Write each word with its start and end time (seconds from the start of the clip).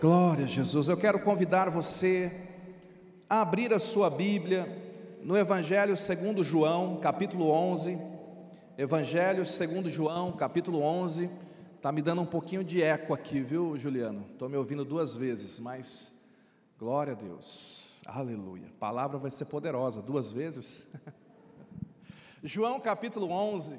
Glória 0.00 0.46
a 0.46 0.48
Jesus. 0.48 0.88
Eu 0.88 0.96
quero 0.96 1.20
convidar 1.20 1.68
você 1.68 2.32
a 3.28 3.42
abrir 3.42 3.70
a 3.74 3.78
sua 3.78 4.08
Bíblia 4.08 4.66
no 5.22 5.36
Evangelho 5.36 5.94
segundo 5.94 6.42
João, 6.42 6.98
capítulo 7.00 7.50
11. 7.50 7.98
Evangelho 8.78 9.44
segundo 9.44 9.90
João, 9.90 10.32
capítulo 10.32 10.80
11. 10.80 11.30
Tá 11.82 11.92
me 11.92 12.00
dando 12.00 12.22
um 12.22 12.26
pouquinho 12.26 12.64
de 12.64 12.82
eco 12.82 13.12
aqui, 13.12 13.42
viu, 13.42 13.76
Juliano? 13.76 14.24
Estou 14.32 14.48
me 14.48 14.56
ouvindo 14.56 14.86
duas 14.86 15.14
vezes, 15.14 15.60
mas 15.60 16.10
glória 16.78 17.12
a 17.12 17.16
Deus. 17.16 18.02
Aleluia. 18.06 18.68
A 18.68 18.80
palavra 18.80 19.18
vai 19.18 19.30
ser 19.30 19.44
poderosa 19.44 20.00
duas 20.00 20.32
vezes. 20.32 20.88
João 22.42 22.80
capítulo 22.80 23.30
11. 23.30 23.78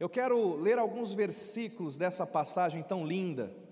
Eu 0.00 0.08
quero 0.08 0.56
ler 0.56 0.78
alguns 0.78 1.12
versículos 1.12 1.98
dessa 1.98 2.26
passagem 2.26 2.82
tão 2.82 3.06
linda 3.06 3.67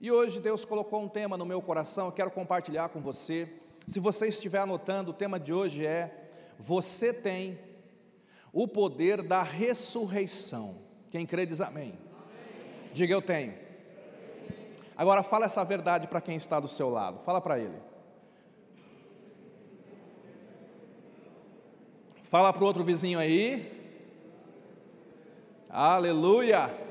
e 0.00 0.10
hoje 0.10 0.40
Deus 0.40 0.64
colocou 0.64 1.02
um 1.02 1.08
tema 1.08 1.36
no 1.36 1.46
meu 1.46 1.62
coração, 1.62 2.06
eu 2.06 2.12
quero 2.12 2.30
compartilhar 2.30 2.90
com 2.90 3.00
você. 3.00 3.48
Se 3.86 3.98
você 3.98 4.28
estiver 4.28 4.58
anotando, 4.58 5.10
o 5.10 5.14
tema 5.14 5.40
de 5.40 5.52
hoje 5.52 5.86
é: 5.86 6.28
Você 6.58 7.12
tem 7.12 7.58
o 8.52 8.68
poder 8.68 9.22
da 9.22 9.42
ressurreição. 9.42 10.74
Quem 11.10 11.24
crê 11.24 11.46
diz 11.46 11.60
amém. 11.60 11.92
amém. 11.92 12.90
Diga 12.92 13.14
eu 13.14 13.22
tenho. 13.22 13.54
Agora 14.96 15.22
fala 15.22 15.46
essa 15.46 15.64
verdade 15.64 16.06
para 16.06 16.20
quem 16.20 16.36
está 16.36 16.60
do 16.60 16.68
seu 16.68 16.90
lado. 16.90 17.20
Fala 17.20 17.40
para 17.40 17.58
ele. 17.58 17.78
Fala 22.22 22.52
para 22.52 22.62
o 22.62 22.66
outro 22.66 22.82
vizinho 22.82 23.18
aí. 23.18 23.72
Aleluia. 25.68 26.85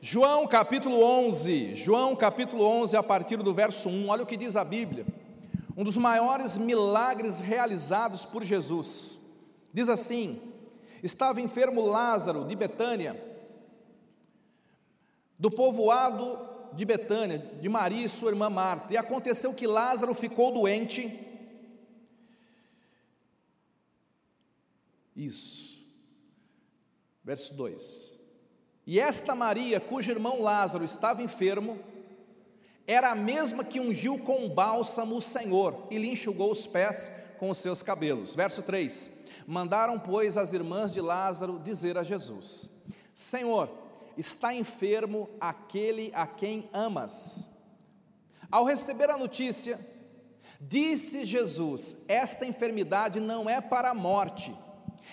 João 0.00 0.46
capítulo 0.46 1.02
11, 1.02 1.74
João 1.74 2.14
capítulo 2.14 2.64
11, 2.64 2.96
a 2.96 3.02
partir 3.02 3.36
do 3.38 3.52
verso 3.52 3.88
1, 3.88 4.08
olha 4.08 4.22
o 4.22 4.26
que 4.26 4.36
diz 4.36 4.56
a 4.56 4.64
Bíblia. 4.64 5.04
Um 5.76 5.82
dos 5.82 5.96
maiores 5.96 6.56
milagres 6.56 7.40
realizados 7.40 8.24
por 8.24 8.44
Jesus. 8.44 9.20
Diz 9.72 9.88
assim: 9.88 10.40
Estava 11.02 11.40
enfermo 11.40 11.84
Lázaro 11.84 12.44
de 12.44 12.54
Betânia, 12.54 13.20
do 15.36 15.50
povoado 15.50 16.38
de 16.72 16.84
Betânia, 16.84 17.38
de 17.60 17.68
Maria 17.68 18.04
e 18.04 18.08
sua 18.08 18.30
irmã 18.30 18.48
Marta. 18.48 18.94
E 18.94 18.96
aconteceu 18.96 19.52
que 19.52 19.66
Lázaro 19.66 20.14
ficou 20.14 20.52
doente. 20.52 21.26
Isso. 25.16 25.84
Verso 27.24 27.54
2. 27.54 28.27
E 28.90 28.98
esta 28.98 29.34
Maria, 29.34 29.78
cujo 29.78 30.10
irmão 30.10 30.40
Lázaro 30.40 30.82
estava 30.82 31.22
enfermo, 31.22 31.78
era 32.86 33.10
a 33.10 33.14
mesma 33.14 33.62
que 33.62 33.78
ungiu 33.78 34.18
com 34.18 34.48
bálsamo 34.48 35.14
o 35.14 35.20
Senhor 35.20 35.86
e 35.90 35.98
lhe 35.98 36.08
enxugou 36.08 36.50
os 36.50 36.66
pés 36.66 37.12
com 37.38 37.50
os 37.50 37.58
seus 37.58 37.82
cabelos. 37.82 38.34
Verso 38.34 38.62
3: 38.62 39.10
Mandaram, 39.46 39.98
pois, 39.98 40.38
as 40.38 40.54
irmãs 40.54 40.90
de 40.90 41.02
Lázaro 41.02 41.60
dizer 41.62 41.98
a 41.98 42.02
Jesus: 42.02 42.80
Senhor, 43.12 43.68
está 44.16 44.54
enfermo 44.54 45.28
aquele 45.38 46.10
a 46.14 46.26
quem 46.26 46.70
amas. 46.72 47.46
Ao 48.50 48.64
receber 48.64 49.10
a 49.10 49.18
notícia, 49.18 49.78
disse 50.58 51.26
Jesus: 51.26 52.06
Esta 52.08 52.46
enfermidade 52.46 53.20
não 53.20 53.50
é 53.50 53.60
para 53.60 53.90
a 53.90 53.94
morte, 53.94 54.56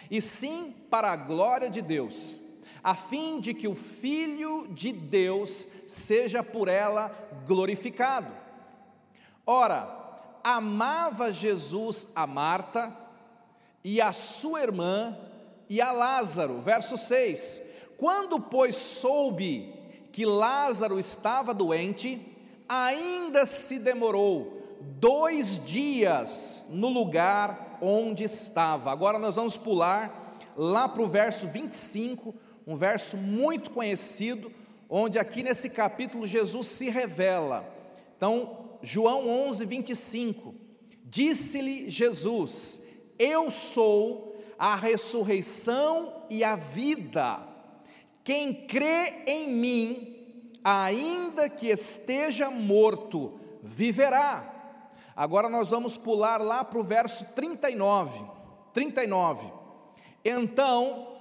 e 0.10 0.22
sim 0.22 0.74
para 0.90 1.12
a 1.12 1.18
glória 1.18 1.70
de 1.70 1.82
Deus 1.82 2.45
a 2.86 2.94
fim 2.94 3.40
de 3.40 3.52
que 3.52 3.68
o 3.68 3.74
Filho 3.74 4.68
de 4.68 4.92
Deus 4.92 5.68
seja 5.88 6.44
por 6.44 6.68
ela 6.68 7.12
glorificado. 7.48 8.32
Ora, 9.44 9.90
amava 10.44 11.32
Jesus 11.32 12.10
a 12.16 12.28
Marta 12.28 12.96
e 13.84 14.00
a 14.00 14.14
sua 14.14 14.62
irmã 14.62 15.18
e 15.68 15.82
a 15.82 15.92
Lázaro. 15.92 16.62
Verso 16.62 16.96
6: 16.96 17.64
Quando, 17.98 18.40
pois, 18.40 18.76
soube 18.76 19.74
que 20.12 20.24
Lázaro 20.24 21.00
estava 21.00 21.56
doente, 21.56 22.22
ainda 22.70 23.48
se 23.48 23.80
demorou 23.80 24.62
dois 25.00 25.66
dias 25.66 26.68
no 26.70 26.90
lugar 26.90 27.80
onde 27.82 28.24
estava. 28.24 28.92
Agora 28.92 29.18
nós 29.18 29.38
vamos 29.38 29.58
pular 29.58 30.38
lá 30.56 30.88
para 30.88 31.02
o 31.02 31.08
verso 31.08 31.48
25 31.48 32.45
um 32.66 32.76
verso 32.76 33.18
muito 33.18 33.72
conhecido, 33.72 34.52
onde 34.90 35.20
aqui 35.20 35.44
nesse 35.44 35.70
capítulo 35.70 36.26
Jesus 36.26 36.68
se 36.68 36.90
revela. 36.90 37.66
Então, 38.18 38.78
João 38.82 39.30
11, 39.48 39.66
25: 39.66 40.56
Disse-lhe 41.04 41.90
Jesus: 41.90 42.88
Eu 43.20 43.52
sou 43.52 44.36
a 44.58 44.76
ressurreição 44.76 46.24
e 46.30 46.44
a 46.44 46.56
vida. 46.56 47.40
Quem 48.24 48.54
crê 48.54 49.24
em 49.28 49.52
mim, 49.52 50.52
ainda 50.64 51.48
que 51.48 51.68
esteja 51.68 52.50
morto, 52.50 53.40
viverá. 53.62 54.52
Agora 55.16 55.48
nós 55.48 55.70
vamos 55.70 55.98
pular 55.98 56.42
lá 56.42 56.64
para 56.64 56.80
o 56.80 56.84
verso 56.84 57.26
39. 57.36 58.22
39. 58.74 59.48
Então 60.24 61.15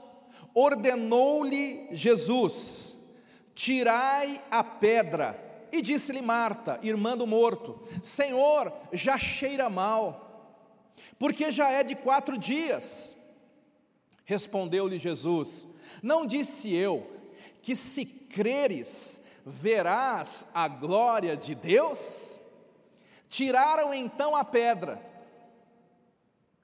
ordenou-lhe 0.54 1.88
Jesus: 1.92 2.96
Tirai 3.54 4.42
a 4.50 4.62
pedra. 4.62 5.42
E 5.72 5.82
disse-lhe 5.82 6.22
Marta, 6.22 6.78
irmã 6.82 7.16
do 7.16 7.26
morto: 7.26 7.80
Senhor, 8.02 8.72
já 8.92 9.18
cheira 9.18 9.68
mal, 9.68 10.62
porque 11.18 11.50
já 11.50 11.70
é 11.70 11.82
de 11.82 11.96
quatro 11.96 12.38
dias. 12.38 13.16
Respondeu-lhe 14.24 14.98
Jesus: 14.98 15.66
Não 16.02 16.24
disse 16.26 16.74
eu 16.74 17.10
que 17.60 17.74
se 17.74 18.04
creres, 18.04 19.24
verás 19.44 20.46
a 20.54 20.68
glória 20.68 21.36
de 21.36 21.54
Deus? 21.54 22.40
Tiraram 23.28 23.92
então 23.92 24.36
a 24.36 24.44
pedra. 24.44 25.13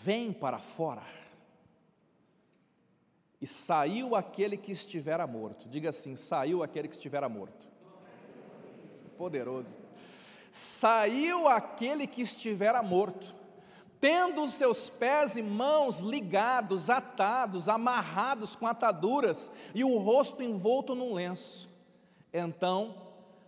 Vem 0.00 0.32
para 0.32 0.58
fora. 0.58 1.02
E 3.40 3.46
saiu 3.46 4.14
aquele 4.14 4.56
que 4.56 4.70
estivera 4.70 5.26
morto. 5.26 5.68
Diga 5.68 5.90
assim: 5.90 6.16
saiu 6.16 6.62
aquele 6.62 6.88
que 6.88 6.94
estivera 6.94 7.28
morto. 7.28 7.66
Poderoso. 9.18 9.80
Saiu 10.50 11.48
aquele 11.48 12.06
que 12.06 12.22
estivera 12.22 12.82
morto, 12.82 13.34
tendo 14.00 14.42
os 14.42 14.52
seus 14.52 14.88
pés 14.90 15.36
e 15.36 15.42
mãos 15.42 15.98
ligados, 15.98 16.90
atados, 16.90 17.68
amarrados 17.68 18.54
com 18.54 18.66
ataduras, 18.66 19.50
e 19.74 19.82
o 19.82 19.98
rosto 19.98 20.42
envolto 20.42 20.94
num 20.94 21.14
lenço. 21.14 21.68
Então 22.32 22.94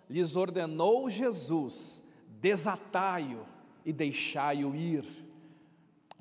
lhes 0.08 0.35
ordenou 0.35 1.08
Jesus: 1.08 2.05
desatai-o 2.41 3.46
e 3.85 3.93
deixai-o 3.93 4.75
ir. 4.75 5.25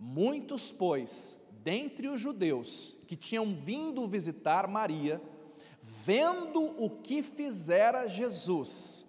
Muitos, 0.05 0.69
pois, 0.69 1.37
dentre 1.63 2.09
os 2.09 2.19
judeus 2.19 2.97
que 3.07 3.15
tinham 3.15 3.55
vindo 3.55 4.05
visitar 4.05 4.67
Maria, 4.67 5.19
vendo 5.81 6.61
o 6.77 6.89
que 6.89 7.23
fizera 7.23 8.05
Jesus, 8.09 9.07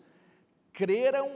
creram 0.73 1.33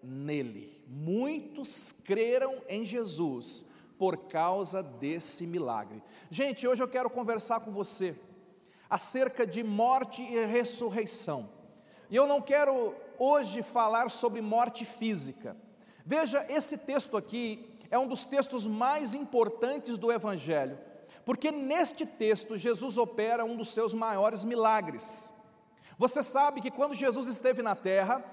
nele. 0.00 0.80
Muitos 0.86 1.90
creram 1.90 2.62
em 2.68 2.84
Jesus 2.84 3.68
por 3.98 4.28
causa 4.28 4.80
desse 4.80 5.44
milagre. 5.44 6.00
Gente, 6.30 6.66
hoje 6.66 6.80
eu 6.80 6.88
quero 6.88 7.10
conversar 7.10 7.60
com 7.60 7.72
você 7.72 8.16
acerca 8.88 9.44
de 9.44 9.64
morte 9.64 10.22
e 10.22 10.46
ressurreição. 10.46 11.50
E 12.08 12.14
eu 12.14 12.28
não 12.28 12.40
quero 12.40 12.94
hoje 13.18 13.60
falar 13.60 14.08
sobre 14.08 14.40
morte 14.40 14.84
física. 14.84 15.56
Veja, 16.06 16.46
esse 16.48 16.78
texto 16.78 17.16
aqui 17.16 17.73
é 17.90 17.98
um 17.98 18.06
dos 18.06 18.24
textos 18.24 18.66
mais 18.66 19.14
importantes 19.14 19.98
do 19.98 20.10
Evangelho, 20.10 20.78
porque 21.24 21.50
neste 21.50 22.04
texto 22.04 22.56
Jesus 22.56 22.98
opera 22.98 23.44
um 23.44 23.56
dos 23.56 23.70
seus 23.70 23.94
maiores 23.94 24.44
milagres. 24.44 25.32
Você 25.98 26.22
sabe 26.22 26.60
que 26.60 26.70
quando 26.70 26.94
Jesus 26.94 27.28
esteve 27.28 27.62
na 27.62 27.74
terra, 27.74 28.24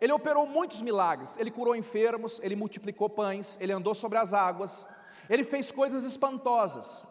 ele 0.00 0.12
operou 0.12 0.46
muitos 0.46 0.80
milagres. 0.80 1.36
Ele 1.36 1.50
curou 1.50 1.76
enfermos, 1.76 2.40
ele 2.42 2.56
multiplicou 2.56 3.10
pães, 3.10 3.58
ele 3.60 3.72
andou 3.72 3.94
sobre 3.94 4.18
as 4.18 4.32
águas, 4.32 4.88
ele 5.28 5.44
fez 5.44 5.70
coisas 5.70 6.04
espantosas. 6.04 7.06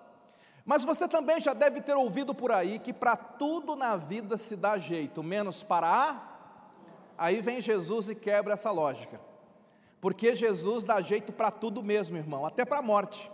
Mas 0.66 0.84
você 0.84 1.08
também 1.08 1.40
já 1.40 1.54
deve 1.54 1.82
ter 1.82 1.96
ouvido 1.96 2.34
por 2.34 2.52
aí 2.52 2.80
que 2.80 2.94
para 2.94 3.16
tudo 3.16 3.76
na 3.76 3.96
vida 3.96 4.38
se 4.38 4.56
dá 4.56 4.78
jeito, 4.78 5.24
menos 5.24 5.64
para 5.64 5.88
a. 5.88 6.30
Aí 7.18 7.42
vem 7.42 7.62
Jesus 7.62 8.10
e 8.10 8.16
quebra 8.16 8.54
essa 8.54 8.72
lógica. 8.72 9.20
Porque 10.02 10.36
Jesus 10.36 10.84
dá 10.84 11.02
jeito 11.02 11.32
para 11.32 11.52
tudo 11.52 11.84
mesmo, 11.84 12.18
irmão, 12.18 12.46
até 12.46 12.64
para 12.64 12.78
a 12.78 12.82
morte. 12.82 13.30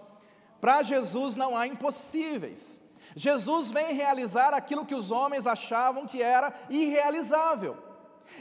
Para 0.60 0.84
Jesus 0.84 1.36
não 1.36 1.56
há 1.56 1.68
impossíveis. 1.68 2.82
Jesus 3.16 3.70
vem 3.72 3.94
realizar 3.94 4.54
aquilo 4.54 4.86
que 4.86 4.96
os 4.96 5.12
homens 5.12 5.46
achavam 5.46 6.08
que 6.08 6.22
era 6.22 6.54
irrealizável. 6.70 7.78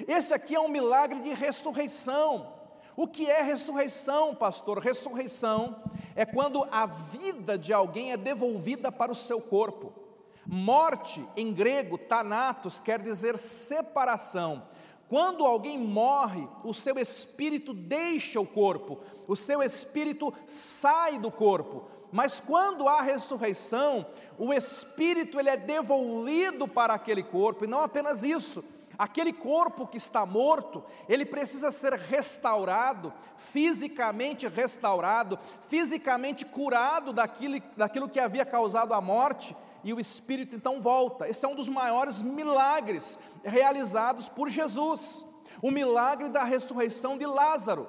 Esse 0.09 0.33
aqui 0.33 0.55
é 0.55 0.61
um 0.61 0.69
milagre 0.69 1.21
de 1.21 1.35
ressurreição. 1.35 2.55
O 2.97 3.07
que 3.07 3.29
é 3.29 3.43
ressurreição, 3.43 4.35
pastor? 4.35 4.79
Ressurreição 4.79 5.83
é 6.15 6.25
quando 6.25 6.67
a 6.71 6.87
vida 6.87 7.59
de 7.59 7.73
alguém 7.73 8.13
é 8.13 8.17
devolvida 8.17 8.91
para 8.91 9.13
o 9.13 9.17
seu 9.17 9.41
corpo. 9.41 9.93
Morte, 10.47 11.27
em 11.37 11.53
grego, 11.53 11.99
thanatos, 11.99 12.81
quer 12.81 13.03
dizer 13.03 13.37
separação. 13.37 14.63
Quando 15.09 15.45
alguém 15.45 15.79
morre, 15.79 16.49
o 16.65 16.73
seu 16.73 16.99
espírito 16.99 17.73
deixa 17.73 18.41
o 18.41 18.47
corpo, 18.47 19.01
o 19.29 19.37
seu 19.37 19.63
espírito 19.63 20.33
sai 20.47 21.19
do 21.19 21.31
corpo. 21.31 21.85
Mas 22.11 22.41
quando 22.41 22.89
há 22.89 23.03
ressurreição, 23.03 24.07
o 24.39 24.53
espírito 24.53 25.39
ele 25.39 25.51
é 25.51 25.57
devolvido 25.57 26.67
para 26.67 26.95
aquele 26.95 27.23
corpo, 27.23 27.65
e 27.65 27.69
não 27.69 27.81
apenas 27.81 28.23
isso, 28.23 28.65
Aquele 28.99 29.33
corpo 29.33 29.87
que 29.87 29.97
está 29.97 30.25
morto, 30.25 30.83
ele 31.09 31.27
precisa 31.27 31.71
ser 31.71 31.95
restaurado, 31.95 33.13
fisicamente 33.37 34.47
restaurado, 34.47 35.39
fisicamente 35.69 36.45
curado 36.45 37.13
daquilo, 37.13 37.61
daquilo 37.77 38.09
que 38.09 38.21
havia 38.21 38.45
causado 38.45 38.95
a 38.95 39.01
morte, 39.01 39.57
e 39.85 39.93
o 39.93 40.01
espírito 40.01 40.57
então 40.57 40.81
volta. 40.81 41.29
Esse 41.29 41.45
é 41.45 41.49
um 41.49 41.55
dos 41.55 41.69
maiores 41.69 42.21
milagres 42.23 43.19
realizados 43.45 44.29
por 44.29 44.51
Jesus, 44.51 45.25
o 45.63 45.71
milagre 45.71 46.29
da 46.29 46.43
ressurreição 46.43 47.17
de 47.17 47.27
Lázaro. 47.27 47.87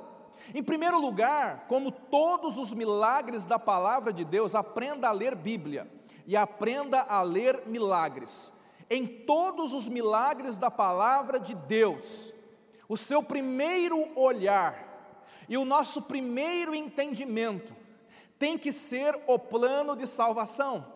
Em 0.53 0.61
primeiro 0.61 0.99
lugar, 0.99 1.65
como 1.67 1.89
todos 1.89 2.59
os 2.59 2.73
milagres 2.73 3.45
da 3.45 3.57
palavra 3.57 4.13
de 4.13 4.23
Deus, 4.23 4.53
aprenda 4.53 5.07
a 5.07 5.11
ler 5.11 5.33
Bíblia 5.33 5.89
e 6.27 6.37
aprenda 6.37 7.01
a 7.01 7.23
ler 7.23 7.63
milagres 7.65 8.55
em 8.89 9.07
todos 9.07 9.73
os 9.73 9.87
milagres 9.87 10.57
da 10.57 10.69
palavra 10.69 11.39
de 11.39 11.55
Deus, 11.55 12.33
o 12.87 12.95
seu 12.95 13.23
primeiro 13.23 14.17
olhar 14.17 14.83
e 15.49 15.57
o 15.57 15.65
nosso 15.65 16.03
primeiro 16.03 16.75
entendimento 16.75 17.75
tem 18.37 18.57
que 18.57 18.71
ser 18.71 19.19
o 19.27 19.39
plano 19.39 19.95
de 19.95 20.05
salvação. 20.05 20.93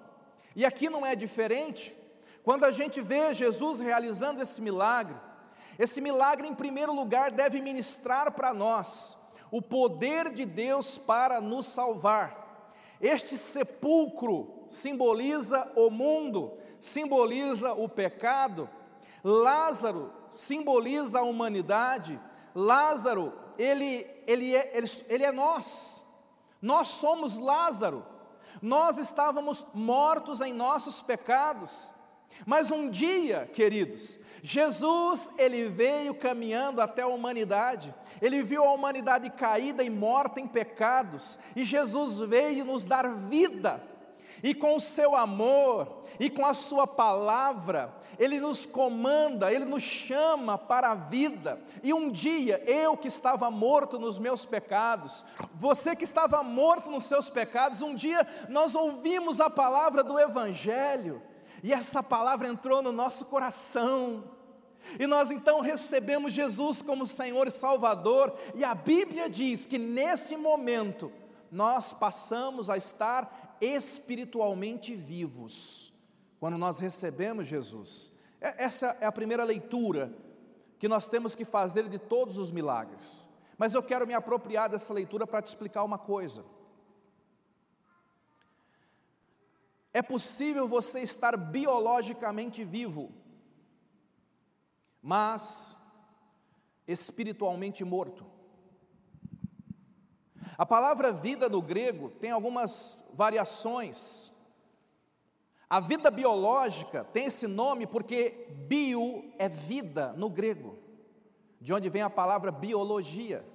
E 0.56 0.66
aqui 0.66 0.90
não 0.90 1.06
é 1.06 1.16
diferente. 1.16 1.96
Quando 2.44 2.66
a 2.66 2.72
gente 2.72 3.02
vê 3.02 3.34
Jesus 3.34 3.80
realizando 3.80 4.42
esse 4.42 4.62
milagre, 4.62 5.16
esse 5.78 6.02
milagre, 6.02 6.48
em 6.48 6.56
primeiro 6.56 6.94
lugar, 6.94 7.32
deve 7.32 7.62
ministrar 7.62 8.32
para 8.32 8.54
nós 8.54 9.18
o 9.52 9.62
poder 9.62 10.30
de 10.30 10.46
Deus 10.46 10.98
para 10.98 11.40
nos 11.40 11.66
salvar. 11.66 12.68
Este 13.02 13.38
sepulcro 13.38 14.66
simboliza 14.68 15.72
o 15.76 15.90
mundo, 15.90 16.58
simboliza 16.82 17.74
o 17.74 17.88
pecado, 17.88 18.70
Lázaro 19.24 20.14
simboliza 20.32 21.20
a 21.20 21.24
humanidade, 21.24 22.20
Lázaro, 22.54 23.34
ele, 23.58 24.06
ele, 24.28 24.56
é, 24.56 24.78
ele, 24.78 24.88
ele 25.08 25.24
é 25.24 25.32
nós, 25.32 26.04
nós 26.62 26.88
somos 26.88 27.38
Lázaro, 27.38 28.06
nós 28.62 28.98
estávamos 28.98 29.66
mortos 29.74 30.42
em 30.42 30.54
nossos 30.54 31.02
pecados, 31.02 31.92
mas 32.46 32.72
um 32.72 32.90
dia, 32.90 33.50
queridos, 33.54 34.20
Jesus, 34.42 35.30
ele 35.38 35.68
veio 35.68 36.16
caminhando 36.16 36.82
até 36.82 37.02
a 37.02 37.08
humanidade, 37.08 37.94
ele 38.22 38.42
viu 38.42 38.64
a 38.64 38.72
humanidade 38.72 39.30
caída 39.30 39.84
e 39.84 39.90
morta 39.90 40.40
em 40.40 40.48
pecados, 40.48 41.38
e 41.56 41.66
Jesus 41.66 42.20
veio 42.20 42.64
nos 42.64 42.86
dar 42.86 43.14
vida, 43.14 43.84
e 44.42 44.54
com 44.54 44.76
o 44.76 44.80
seu 44.80 45.16
amor, 45.16 46.04
e 46.20 46.30
com 46.30 46.46
a 46.46 46.54
sua 46.54 46.88
palavra, 46.88 47.94
Ele 48.18 48.40
nos 48.40 48.66
comanda, 48.66 49.52
Ele 49.52 49.66
nos 49.66 49.84
chama 49.84 50.58
para 50.58 50.92
a 50.92 50.96
vida. 50.96 51.60
E 51.84 51.94
um 51.94 52.12
dia, 52.12 52.64
eu 52.68 52.98
que 52.98 53.08
estava 53.08 53.50
morto 53.52 54.00
nos 54.00 54.20
meus 54.20 54.46
pecados, 54.46 55.26
você 55.56 55.96
que 55.96 56.04
estava 56.04 56.42
morto 56.44 56.90
nos 56.90 57.06
seus 57.06 57.30
pecados, 57.30 57.82
um 57.82 57.96
dia 57.96 58.26
nós 58.48 58.76
ouvimos 58.76 59.40
a 59.40 59.50
palavra 59.50 60.04
do 60.04 60.20
Evangelho, 60.20 61.22
e 61.64 61.74
essa 61.74 62.02
palavra 62.02 62.48
entrou 62.48 62.82
no 62.82 62.92
nosso 62.92 63.26
coração. 63.26 64.24
E 64.98 65.06
nós 65.06 65.30
então 65.30 65.60
recebemos 65.60 66.34
Jesus 66.34 66.82
como 66.82 67.06
Senhor 67.06 67.48
e 67.48 67.52
Salvador, 67.52 68.34
e 68.56 68.64
a 68.64 68.74
Bíblia 68.74 69.30
diz 69.30 69.66
que 69.66 69.78
nesse 69.78 70.38
momento 70.38 71.12
nós 71.52 71.94
passamos 71.94 72.70
a 72.70 72.78
estar 72.78 73.49
espiritualmente 73.62 74.96
vivos, 74.96 75.94
quando 76.40 76.58
nós 76.58 76.80
recebemos 76.80 77.48
Jesus. 77.48 78.18
É, 78.40 78.64
essa 78.66 78.98
é 79.02 79.06
a 79.06 79.12
primeira 79.12 79.44
leitura 79.44 80.14
que 80.78 80.88
nós 80.88 81.10
temos 81.10 81.36
que 81.36 81.44
fazer 81.44 81.90
de 81.90 82.00
todos 82.00 82.38
os 82.38 82.52
milagres. 82.52 83.28
Mas 83.58 83.74
eu 83.74 83.84
quero 83.84 84.08
me 84.08 84.14
apropriar 84.14 84.70
dessa 84.70 84.94
leitura 84.94 85.28
para 85.28 85.42
te 85.42 85.48
explicar 85.48 85.84
uma 85.84 85.98
coisa. 85.98 86.46
É 89.92 90.02
possível 90.02 90.68
você 90.68 91.02
estar 91.02 91.36
biologicamente 91.36 92.64
vivo, 92.64 93.12
mas 95.02 95.78
espiritualmente 96.88 97.84
morto. 97.84 98.26
A 100.60 100.66
palavra 100.66 101.14
vida 101.14 101.48
no 101.48 101.62
grego 101.62 102.10
tem 102.10 102.32
algumas 102.32 103.06
variações. 103.14 104.34
A 105.70 105.80
vida 105.80 106.12
biológica 106.12 107.02
tem 107.02 107.28
esse 107.28 107.48
nome 107.48 107.88
porque 107.88 108.46
bio 108.68 109.32
é 109.38 109.48
vida 109.48 110.12
no 110.18 110.30
grego, 110.30 110.78
de 111.62 111.74
onde 111.74 111.88
vem 111.88 112.02
a 112.02 112.10
palavra 112.10 112.52
biologia. 112.52 113.46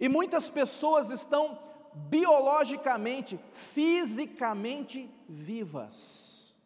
E 0.00 0.08
muitas 0.08 0.48
pessoas 0.48 1.10
estão 1.10 1.58
biologicamente, 1.92 3.40
fisicamente 3.52 5.10
vivas, 5.28 6.56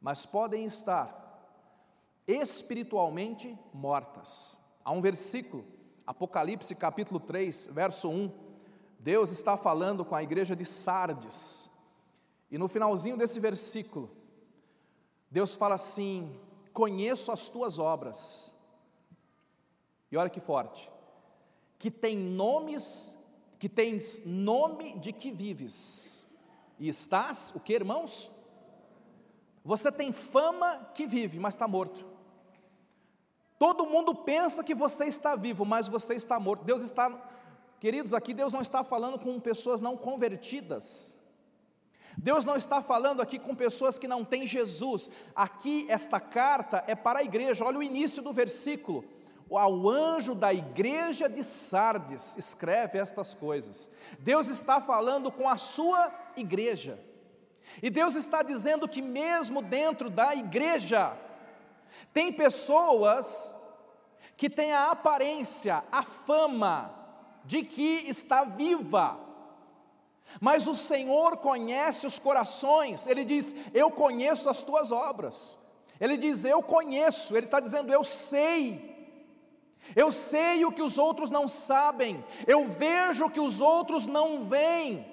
mas 0.00 0.24
podem 0.24 0.64
estar 0.64 1.14
espiritualmente 2.26 3.54
mortas. 3.74 4.64
Há 4.86 4.92
um 4.92 5.00
versículo, 5.00 5.64
Apocalipse 6.06 6.72
capítulo 6.76 7.18
3, 7.18 7.70
verso 7.72 8.08
1. 8.08 8.30
Deus 9.00 9.32
está 9.32 9.56
falando 9.56 10.04
com 10.04 10.14
a 10.14 10.22
igreja 10.22 10.54
de 10.54 10.64
Sardes. 10.64 11.68
E 12.52 12.56
no 12.56 12.68
finalzinho 12.68 13.16
desse 13.16 13.40
versículo, 13.40 14.08
Deus 15.28 15.56
fala 15.56 15.74
assim: 15.74 16.38
Conheço 16.72 17.32
as 17.32 17.48
tuas 17.48 17.80
obras. 17.80 18.54
E 20.08 20.16
olha 20.16 20.30
que 20.30 20.38
forte. 20.38 20.88
Que 21.80 21.90
tem 21.90 22.16
nomes, 22.16 23.18
que 23.58 23.68
tens 23.68 24.24
nome 24.24 24.96
de 25.00 25.12
que 25.12 25.32
vives. 25.32 26.32
E 26.78 26.88
estás, 26.88 27.52
o 27.56 27.58
que, 27.58 27.72
irmãos? 27.72 28.30
Você 29.64 29.90
tem 29.90 30.12
fama 30.12 30.92
que 30.94 31.08
vive, 31.08 31.40
mas 31.40 31.54
está 31.54 31.66
morto. 31.66 32.15
Todo 33.58 33.86
mundo 33.86 34.14
pensa 34.14 34.62
que 34.62 34.74
você 34.74 35.06
está 35.06 35.34
vivo, 35.34 35.64
mas 35.64 35.88
você 35.88 36.14
está 36.14 36.38
morto. 36.38 36.64
Deus 36.64 36.82
está, 36.82 37.10
queridos, 37.80 38.12
aqui 38.12 38.34
Deus 38.34 38.52
não 38.52 38.60
está 38.60 38.84
falando 38.84 39.18
com 39.18 39.40
pessoas 39.40 39.80
não 39.80 39.96
convertidas. 39.96 41.16
Deus 42.18 42.44
não 42.44 42.56
está 42.56 42.82
falando 42.82 43.20
aqui 43.20 43.38
com 43.38 43.54
pessoas 43.54 43.98
que 43.98 44.08
não 44.08 44.24
têm 44.24 44.46
Jesus. 44.46 45.10
Aqui 45.34 45.86
esta 45.88 46.18
carta 46.18 46.82
é 46.86 46.94
para 46.94 47.18
a 47.20 47.24
igreja. 47.24 47.64
Olha 47.64 47.78
o 47.78 47.82
início 47.82 48.22
do 48.22 48.32
versículo. 48.32 49.04
Ao 49.50 49.88
anjo 49.88 50.34
da 50.34 50.52
igreja 50.52 51.28
de 51.28 51.44
Sardes 51.44 52.36
escreve 52.36 52.98
estas 52.98 53.32
coisas. 53.32 53.90
Deus 54.18 54.48
está 54.48 54.80
falando 54.80 55.30
com 55.30 55.48
a 55.48 55.56
sua 55.56 56.12
igreja. 56.36 56.98
E 57.82 57.90
Deus 57.90 58.14
está 58.14 58.42
dizendo 58.42 58.88
que 58.88 59.02
mesmo 59.02 59.62
dentro 59.62 60.08
da 60.08 60.34
igreja, 60.34 61.16
tem 62.12 62.32
pessoas 62.32 63.54
que 64.36 64.50
têm 64.50 64.72
a 64.72 64.90
aparência, 64.90 65.82
a 65.90 66.02
fama 66.02 66.94
de 67.44 67.62
que 67.62 68.08
está 68.08 68.44
viva, 68.44 69.18
Mas 70.40 70.66
o 70.66 70.74
Senhor 70.74 71.36
conhece 71.36 72.04
os 72.06 72.18
corações, 72.18 73.06
Ele 73.06 73.24
diz: 73.24 73.54
Eu 73.72 73.90
conheço 73.90 74.50
as 74.50 74.62
tuas 74.62 74.90
obras. 74.90 75.56
Ele 76.00 76.16
diz: 76.16 76.44
Eu 76.44 76.62
conheço, 76.62 77.36
Ele 77.36 77.46
está 77.46 77.60
dizendo: 77.60 77.92
Eu 77.92 78.02
sei. 78.02 78.96
Eu 79.94 80.10
sei 80.10 80.64
o 80.64 80.72
que 80.72 80.82
os 80.82 80.98
outros 80.98 81.30
não 81.30 81.46
sabem, 81.46 82.24
eu 82.44 82.66
vejo 82.66 83.26
o 83.26 83.30
que 83.30 83.38
os 83.38 83.60
outros 83.60 84.06
não 84.08 84.42
veem. 84.42 85.06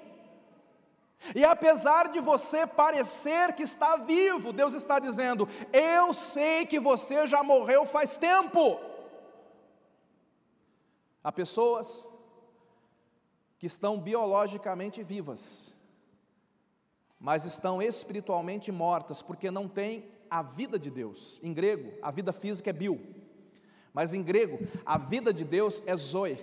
E 1.34 1.44
apesar 1.44 2.08
de 2.08 2.20
você 2.20 2.66
parecer 2.66 3.54
que 3.54 3.62
está 3.62 3.96
vivo, 3.96 4.52
Deus 4.52 4.74
está 4.74 4.98
dizendo: 4.98 5.48
Eu 5.72 6.12
sei 6.12 6.66
que 6.66 6.78
você 6.78 7.26
já 7.26 7.42
morreu 7.42 7.86
faz 7.86 8.16
tempo. 8.16 8.78
Há 11.22 11.32
pessoas 11.32 12.06
que 13.58 13.66
estão 13.66 13.98
biologicamente 13.98 15.02
vivas, 15.02 15.72
mas 17.18 17.46
estão 17.46 17.80
espiritualmente 17.80 18.70
mortas, 18.70 19.22
porque 19.22 19.50
não 19.50 19.66
têm 19.66 20.06
a 20.28 20.42
vida 20.42 20.78
de 20.78 20.90
Deus. 20.90 21.40
Em 21.42 21.54
grego, 21.54 21.94
a 22.02 22.10
vida 22.10 22.30
física 22.32 22.68
é 22.68 22.74
bio, 22.74 23.00
mas 23.94 24.12
em 24.12 24.22
grego, 24.22 24.58
a 24.84 24.98
vida 24.98 25.32
de 25.32 25.44
Deus 25.44 25.82
é 25.86 25.96
zoe. 25.96 26.38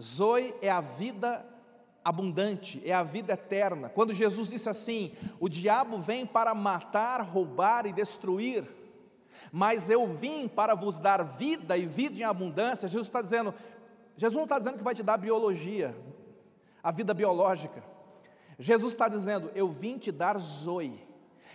Zoe 0.00 0.52
é 0.60 0.68
a 0.68 0.80
vida 0.80 1.46
abundante, 2.04 2.82
é 2.84 2.92
a 2.92 3.02
vida 3.02 3.32
eterna. 3.32 3.88
Quando 3.88 4.12
Jesus 4.12 4.48
disse 4.48 4.68
assim: 4.68 5.12
O 5.40 5.48
diabo 5.48 5.98
vem 5.98 6.26
para 6.26 6.54
matar, 6.54 7.22
roubar 7.22 7.86
e 7.86 7.92
destruir, 7.92 8.68
mas 9.50 9.88
eu 9.88 10.06
vim 10.06 10.46
para 10.46 10.74
vos 10.74 11.00
dar 11.00 11.22
vida 11.24 11.76
e 11.76 11.86
vida 11.86 12.18
em 12.18 12.24
abundância. 12.24 12.88
Jesus 12.88 13.06
está 13.06 13.22
dizendo: 13.22 13.54
Jesus 14.16 14.36
não 14.36 14.44
está 14.44 14.58
dizendo 14.58 14.78
que 14.78 14.84
vai 14.84 14.94
te 14.94 15.02
dar 15.02 15.16
biologia, 15.16 15.96
a 16.82 16.90
vida 16.90 17.14
biológica. 17.14 17.82
Jesus 18.58 18.92
está 18.92 19.08
dizendo: 19.08 19.50
Eu 19.54 19.68
vim 19.68 19.96
te 19.96 20.12
dar 20.12 20.38
zoe, 20.38 21.00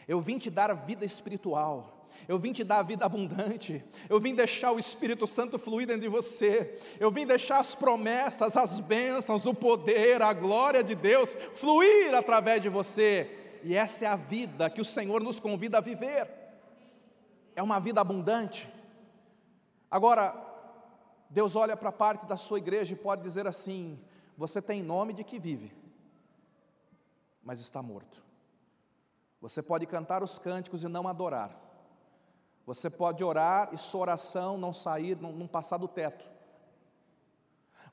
eu 0.07 0.19
vim 0.19 0.37
te 0.37 0.49
dar 0.49 0.73
vida 0.73 1.05
espiritual. 1.05 1.98
Eu 2.27 2.37
vim 2.37 2.51
te 2.51 2.63
dar 2.63 2.79
a 2.79 2.83
vida 2.83 3.05
abundante, 3.05 3.83
eu 4.09 4.19
vim 4.19 4.35
deixar 4.35 4.71
o 4.71 4.79
Espírito 4.79 5.25
Santo 5.25 5.57
fluir 5.57 5.87
dentro 5.87 6.01
de 6.01 6.07
você, 6.07 6.77
eu 6.99 7.11
vim 7.11 7.25
deixar 7.25 7.59
as 7.59 7.73
promessas, 7.75 8.55
as 8.55 8.79
bênçãos, 8.79 9.45
o 9.45 9.53
poder, 9.53 10.21
a 10.21 10.33
glória 10.33 10.83
de 10.83 10.95
Deus 10.95 11.35
fluir 11.55 12.13
através 12.13 12.61
de 12.61 12.69
você, 12.69 13.59
e 13.63 13.75
essa 13.75 14.05
é 14.05 14.07
a 14.07 14.15
vida 14.15 14.69
que 14.69 14.81
o 14.81 14.85
Senhor 14.85 15.21
nos 15.21 15.39
convida 15.39 15.79
a 15.79 15.81
viver, 15.81 16.27
é 17.55 17.63
uma 17.63 17.79
vida 17.79 17.99
abundante. 17.99 18.69
Agora, 19.89 20.35
Deus 21.29 21.55
olha 21.55 21.75
para 21.75 21.89
a 21.89 21.93
parte 21.93 22.25
da 22.25 22.37
sua 22.37 22.57
igreja 22.57 22.93
e 22.93 22.97
pode 22.97 23.21
dizer 23.21 23.47
assim: 23.47 23.99
você 24.37 24.61
tem 24.61 24.81
nome 24.81 25.13
de 25.13 25.23
que 25.23 25.39
vive, 25.39 25.71
mas 27.43 27.59
está 27.59 27.81
morto. 27.81 28.23
Você 29.41 29.61
pode 29.61 29.85
cantar 29.85 30.23
os 30.23 30.37
cânticos 30.37 30.83
e 30.83 30.87
não 30.87 31.07
adorar. 31.07 31.68
Você 32.69 32.87
pode 32.87 33.23
orar 33.23 33.71
e 33.73 33.79
sua 33.79 34.01
oração 34.01 34.55
não 34.55 34.71
sair, 34.71 35.19
não, 35.19 35.31
não 35.31 35.47
passar 35.47 35.77
do 35.77 35.87
teto. 35.87 36.23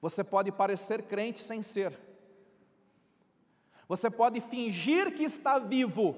Você 0.03 0.23
pode 0.23 0.53
parecer 0.53 1.05
crente 1.05 1.39
sem 1.39 1.63
ser. 1.63 1.99
Você 3.89 4.11
pode 4.11 4.39
fingir 4.39 5.15
que 5.15 5.23
está 5.23 5.59
vivo, 5.59 6.15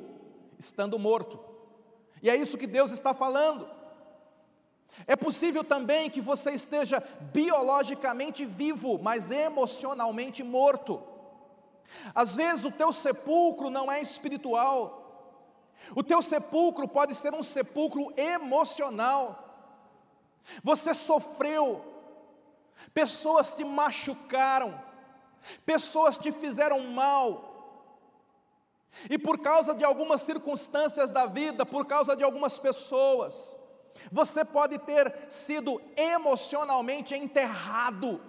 estando 0.59 0.99
morto. 0.99 1.39
E 2.21 2.29
é 2.29 2.35
isso 2.35 2.59
que 2.59 2.67
Deus 2.67 2.91
está 2.91 3.15
falando. 3.15 3.71
É 5.07 5.15
possível 5.15 5.63
também 5.63 6.11
que 6.11 6.21
você 6.21 6.51
esteja 6.51 7.01
biologicamente 7.33 8.45
vivo, 8.45 8.99
mas 8.99 9.31
emocionalmente 9.31 10.43
morto. 10.43 11.01
Às 12.13 12.35
vezes 12.35 12.65
o 12.65 12.73
teu 12.73 12.93
sepulcro 12.93 13.71
não 13.71 13.91
é 13.93 14.03
espiritual. 14.03 14.98
O 15.95 16.03
teu 16.03 16.21
sepulcro 16.21 16.87
pode 16.89 17.15
ser 17.15 17.35
um 17.35 17.43
sepulcro 17.43 18.13
emocional. 18.17 19.45
Você 20.63 20.95
sofreu, 20.95 21.85
pessoas 22.95 23.53
te 23.53 23.65
machucaram, 23.65 24.79
pessoas 25.65 26.19
te 26.19 26.33
fizeram 26.33 26.81
mal, 26.81 27.49
e 29.09 29.19
por 29.19 29.39
causa 29.39 29.75
de 29.75 29.85
algumas 29.85 30.23
circunstâncias 30.23 31.11
da 31.11 31.27
vida, 31.27 31.65
por 31.65 31.87
causa 31.87 32.17
de 32.17 32.25
algumas 32.25 32.59
pessoas, 32.59 33.57
você 34.11 34.45
pode 34.45 34.79
ter 34.79 35.27
sido 35.29 35.81
emocionalmente 35.97 37.15
enterrado 37.15 38.21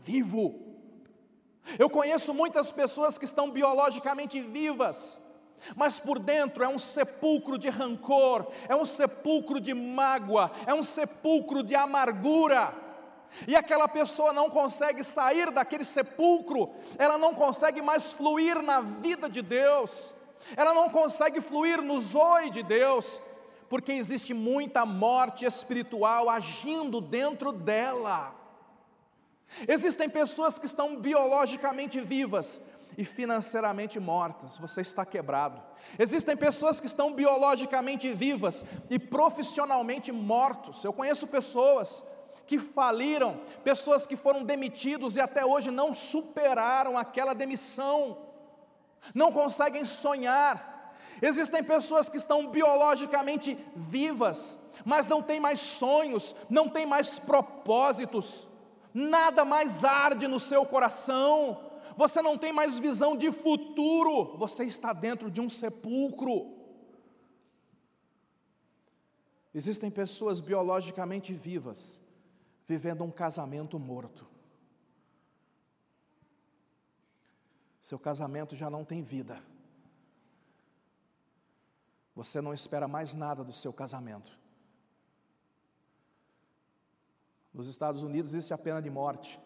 vivo. 0.00 0.66
Eu 1.78 1.88
conheço 1.90 2.32
muitas 2.32 2.72
pessoas 2.72 3.18
que 3.18 3.24
estão 3.24 3.50
biologicamente 3.50 4.40
vivas, 4.40 5.20
mas 5.74 5.98
por 5.98 6.18
dentro 6.18 6.64
é 6.64 6.68
um 6.68 6.78
sepulcro 6.78 7.58
de 7.58 7.68
rancor, 7.68 8.46
é 8.68 8.74
um 8.74 8.84
sepulcro 8.84 9.60
de 9.60 9.74
mágoa, 9.74 10.50
é 10.66 10.74
um 10.74 10.82
sepulcro 10.82 11.62
de 11.62 11.74
amargura. 11.74 12.74
E 13.46 13.54
aquela 13.54 13.86
pessoa 13.86 14.32
não 14.32 14.48
consegue 14.48 15.04
sair 15.04 15.50
daquele 15.50 15.84
sepulcro, 15.84 16.70
ela 16.98 17.18
não 17.18 17.34
consegue 17.34 17.82
mais 17.82 18.12
fluir 18.12 18.62
na 18.62 18.80
vida 18.80 19.28
de 19.28 19.42
Deus, 19.42 20.14
ela 20.56 20.72
não 20.72 20.88
consegue 20.88 21.40
fluir 21.40 21.82
no 21.82 22.00
zoe 22.00 22.50
de 22.50 22.62
Deus, 22.62 23.20
porque 23.68 23.92
existe 23.92 24.32
muita 24.32 24.86
morte 24.86 25.44
espiritual 25.44 26.30
agindo 26.30 27.00
dentro 27.00 27.52
dela. 27.52 28.34
Existem 29.66 30.08
pessoas 30.08 30.58
que 30.58 30.66
estão 30.66 30.96
biologicamente 30.96 32.00
vivas 32.00 32.60
e 32.98 33.04
financeiramente 33.04 34.00
mortas, 34.00 34.58
você 34.58 34.80
está 34.80 35.06
quebrado. 35.06 35.62
Existem 35.96 36.36
pessoas 36.36 36.80
que 36.80 36.86
estão 36.86 37.12
biologicamente 37.14 38.12
vivas 38.12 38.64
e 38.90 38.98
profissionalmente 38.98 40.10
mortos. 40.10 40.82
Eu 40.82 40.92
conheço 40.92 41.28
pessoas 41.28 42.02
que 42.44 42.58
faliram, 42.58 43.40
pessoas 43.62 44.04
que 44.04 44.16
foram 44.16 44.42
demitidos 44.42 45.16
e 45.16 45.20
até 45.20 45.46
hoje 45.46 45.70
não 45.70 45.94
superaram 45.94 46.98
aquela 46.98 47.34
demissão, 47.34 48.18
não 49.14 49.30
conseguem 49.30 49.84
sonhar, 49.84 50.76
Existem 51.20 51.64
pessoas 51.64 52.08
que 52.08 52.16
estão 52.16 52.46
biologicamente 52.46 53.58
vivas, 53.74 54.56
mas 54.84 55.04
não 55.04 55.20
têm 55.20 55.40
mais 55.40 55.58
sonhos, 55.58 56.32
não 56.48 56.68
têm 56.68 56.86
mais 56.86 57.18
propósitos, 57.18 58.46
nada 58.94 59.44
mais 59.44 59.84
arde 59.84 60.28
no 60.28 60.38
seu 60.38 60.64
coração, 60.64 61.67
você 61.96 62.22
não 62.22 62.36
tem 62.36 62.52
mais 62.52 62.78
visão 62.78 63.16
de 63.16 63.30
futuro, 63.32 64.36
você 64.36 64.64
está 64.64 64.92
dentro 64.92 65.30
de 65.30 65.40
um 65.40 65.48
sepulcro. 65.48 66.56
Existem 69.54 69.90
pessoas 69.90 70.40
biologicamente 70.40 71.32
vivas, 71.32 72.00
vivendo 72.66 73.02
um 73.02 73.10
casamento 73.10 73.78
morto. 73.78 74.26
Seu 77.80 77.98
casamento 77.98 78.54
já 78.54 78.68
não 78.68 78.84
tem 78.84 79.02
vida. 79.02 79.42
Você 82.14 82.40
não 82.40 82.52
espera 82.52 82.86
mais 82.86 83.14
nada 83.14 83.42
do 83.42 83.52
seu 83.52 83.72
casamento. 83.72 84.38
Nos 87.54 87.68
Estados 87.68 88.02
Unidos 88.02 88.34
existe 88.34 88.52
a 88.52 88.58
pena 88.58 88.82
de 88.82 88.90
morte. 88.90 89.40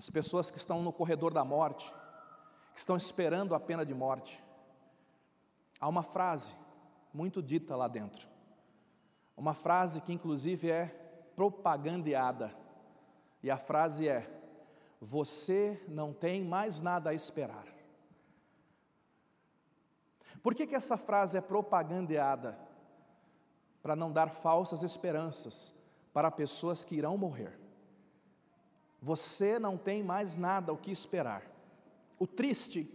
As 0.00 0.08
pessoas 0.08 0.50
que 0.50 0.56
estão 0.56 0.82
no 0.82 0.94
corredor 0.94 1.30
da 1.30 1.44
morte, 1.44 1.92
que 2.72 2.80
estão 2.80 2.96
esperando 2.96 3.54
a 3.54 3.60
pena 3.60 3.84
de 3.84 3.92
morte. 3.92 4.42
Há 5.78 5.86
uma 5.86 6.02
frase 6.02 6.56
muito 7.12 7.42
dita 7.42 7.76
lá 7.76 7.86
dentro. 7.86 8.26
Uma 9.36 9.52
frase 9.52 10.00
que 10.00 10.10
inclusive 10.10 10.70
é 10.70 10.86
propagandeada. 11.36 12.50
E 13.42 13.50
a 13.50 13.58
frase 13.58 14.08
é: 14.08 14.26
Você 15.02 15.84
não 15.86 16.14
tem 16.14 16.42
mais 16.42 16.80
nada 16.80 17.10
a 17.10 17.14
esperar. 17.14 17.66
Por 20.42 20.54
que, 20.54 20.66
que 20.66 20.74
essa 20.74 20.96
frase 20.96 21.36
é 21.36 21.42
propagandeada? 21.42 22.58
Para 23.82 23.94
não 23.94 24.10
dar 24.10 24.30
falsas 24.30 24.82
esperanças 24.82 25.78
para 26.10 26.30
pessoas 26.30 26.82
que 26.82 26.96
irão 26.96 27.18
morrer. 27.18 27.59
Você 29.02 29.58
não 29.58 29.76
tem 29.76 30.02
mais 30.02 30.36
nada 30.36 30.72
o 30.72 30.76
que 30.76 30.90
esperar. 30.90 31.42
O 32.18 32.26
triste, 32.26 32.88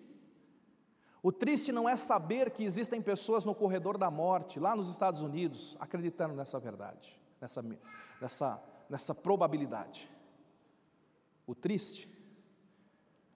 o 1.23 1.31
triste 1.31 1.71
não 1.71 1.89
é 1.89 1.97
saber 1.97 2.51
que 2.51 2.63
existem 2.63 3.01
pessoas 3.01 3.43
no 3.43 3.55
corredor 3.55 3.97
da 3.97 4.11
morte, 4.11 4.59
lá 4.59 4.75
nos 4.75 4.89
Estados 4.89 5.21
Unidos, 5.21 5.75
acreditando 5.79 6.35
nessa 6.35 6.59
verdade, 6.59 7.19
nessa, 7.41 7.63
nessa, 8.21 8.63
nessa 8.89 9.15
probabilidade. 9.15 10.09
O 11.47 11.55
triste 11.55 12.07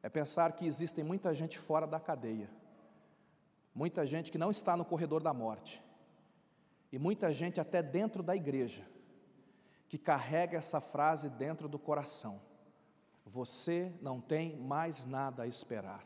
é 0.04 0.10
pensar 0.10 0.54
que 0.54 0.66
existem 0.66 1.04
muita 1.04 1.34
gente 1.34 1.58
fora 1.58 1.88
da 1.88 2.00
cadeia, 2.00 2.50
Muita 3.74 4.06
gente 4.06 4.32
que 4.32 4.38
não 4.38 4.52
está 4.52 4.76
no 4.76 4.84
corredor 4.84 5.22
da 5.22 5.34
morte, 5.34 5.82
e 6.92 6.98
muita 6.98 7.32
gente 7.32 7.62
até 7.62 7.82
dentro 7.82 8.24
da 8.24 8.36
igreja, 8.36 8.86
que 9.88 9.98
carrega 9.98 10.58
essa 10.58 10.82
frase 10.82 11.30
dentro 11.30 11.70
do 11.70 11.80
coração: 11.80 12.42
você 13.30 13.94
não 14.02 14.20
tem 14.20 14.58
mais 14.58 15.06
nada 15.06 15.44
a 15.44 15.48
esperar. 15.48 16.04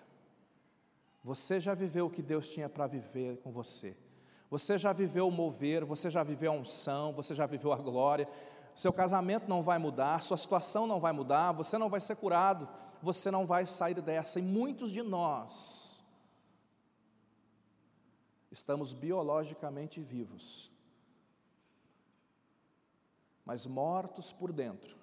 Você 1.24 1.60
já 1.60 1.74
viveu 1.74 2.08
o 2.08 2.10
que 2.10 2.22
Deus 2.22 2.50
tinha 2.50 2.68
para 2.68 2.86
viver 2.86 3.38
com 3.38 3.52
você. 3.52 3.98
Você 4.50 4.78
já 4.78 4.92
viveu 4.92 5.28
o 5.28 5.32
mover, 5.32 5.86
você 5.86 6.10
já 6.10 6.22
viveu 6.22 6.52
a 6.52 6.56
unção, 6.56 7.14
você 7.14 7.34
já 7.34 7.46
viveu 7.46 7.72
a 7.72 7.78
glória. 7.78 8.28
Seu 8.76 8.92
casamento 8.92 9.48
não 9.48 9.62
vai 9.62 9.78
mudar, 9.80 10.22
sua 10.22 10.38
situação 10.38 10.86
não 10.86 11.00
vai 11.00 11.14
mudar, 11.14 11.54
você 11.54 11.78
não 11.78 11.90
vai 11.90 12.02
ser 12.02 12.18
curado, 12.18 12.68
você 13.02 13.32
não 13.32 13.46
vai 13.46 13.66
sair 13.66 14.02
dessa. 14.02 14.40
E 14.40 14.44
muitos 14.44 14.92
de 14.92 15.02
nós 15.02 16.04
estamos 18.52 18.92
biologicamente 18.92 20.02
vivos, 20.02 20.72
mas 23.46 23.66
mortos 23.66 24.32
por 24.32 24.52
dentro, 24.52 25.03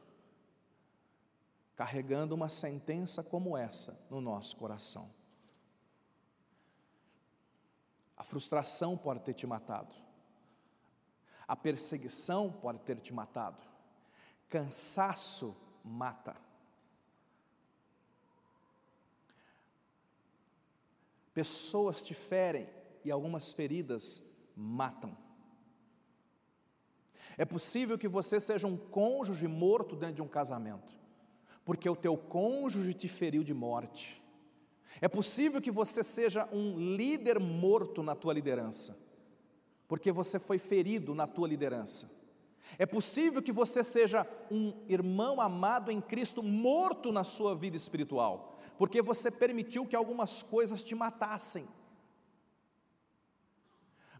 carregando 1.81 2.35
uma 2.35 2.51
sentença 2.51 3.23
como 3.23 3.57
essa 3.57 3.99
no 4.11 4.21
nosso 4.21 4.55
coração. 4.55 5.09
A 8.15 8.23
frustração 8.23 8.99
pode 8.99 9.21
ter 9.21 9.33
te 9.33 9.47
matado. 9.47 9.95
A 11.49 11.57
perseguição 11.57 12.53
pode 12.53 12.81
ter 12.81 13.01
te 13.01 13.15
matado. 13.15 13.67
Cansaço 14.51 15.57
mata. 15.83 16.37
Pessoas 21.33 22.03
te 22.03 22.13
ferem 22.13 22.69
e 23.03 23.11
algumas 23.11 23.55
feridas 23.55 24.23
matam. 24.55 25.17
É 27.39 27.47
possível 27.47 27.99
que 27.99 28.07
você 28.07 28.39
seja 28.39 28.67
um 28.67 28.77
cônjuge 28.77 29.49
morto 29.49 29.97
dentro 29.97 30.17
de 30.17 30.23
um 30.23 30.29
casamento, 30.29 31.00
porque 31.71 31.89
o 31.89 31.95
teu 31.95 32.17
cônjuge 32.17 32.93
te 32.93 33.07
feriu 33.07 33.45
de 33.45 33.55
morte. 33.55 34.21
É 35.01 35.07
possível 35.07 35.63
que 35.63 35.71
você 35.71 36.03
seja 36.03 36.49
um 36.53 36.77
líder 36.97 37.39
morto 37.39 38.03
na 38.03 38.17
tua 38.17 38.35
liderança, 38.35 38.99
porque 39.87 40.11
você 40.11 40.41
foi 40.41 40.59
ferido 40.59 41.15
na 41.15 41.29
tua 41.29 41.47
liderança. 41.47 42.11
É 42.77 42.85
possível 42.85 43.41
que 43.41 43.53
você 43.53 43.85
seja 43.85 44.27
um 44.51 44.75
irmão 44.89 45.41
amado 45.41 45.93
em 45.93 46.01
Cristo 46.01 46.43
morto 46.43 47.13
na 47.13 47.23
sua 47.23 47.55
vida 47.55 47.77
espiritual, 47.77 48.59
porque 48.77 49.01
você 49.01 49.31
permitiu 49.31 49.87
que 49.87 49.95
algumas 49.95 50.43
coisas 50.43 50.83
te 50.83 50.97
matassem. 50.97 51.69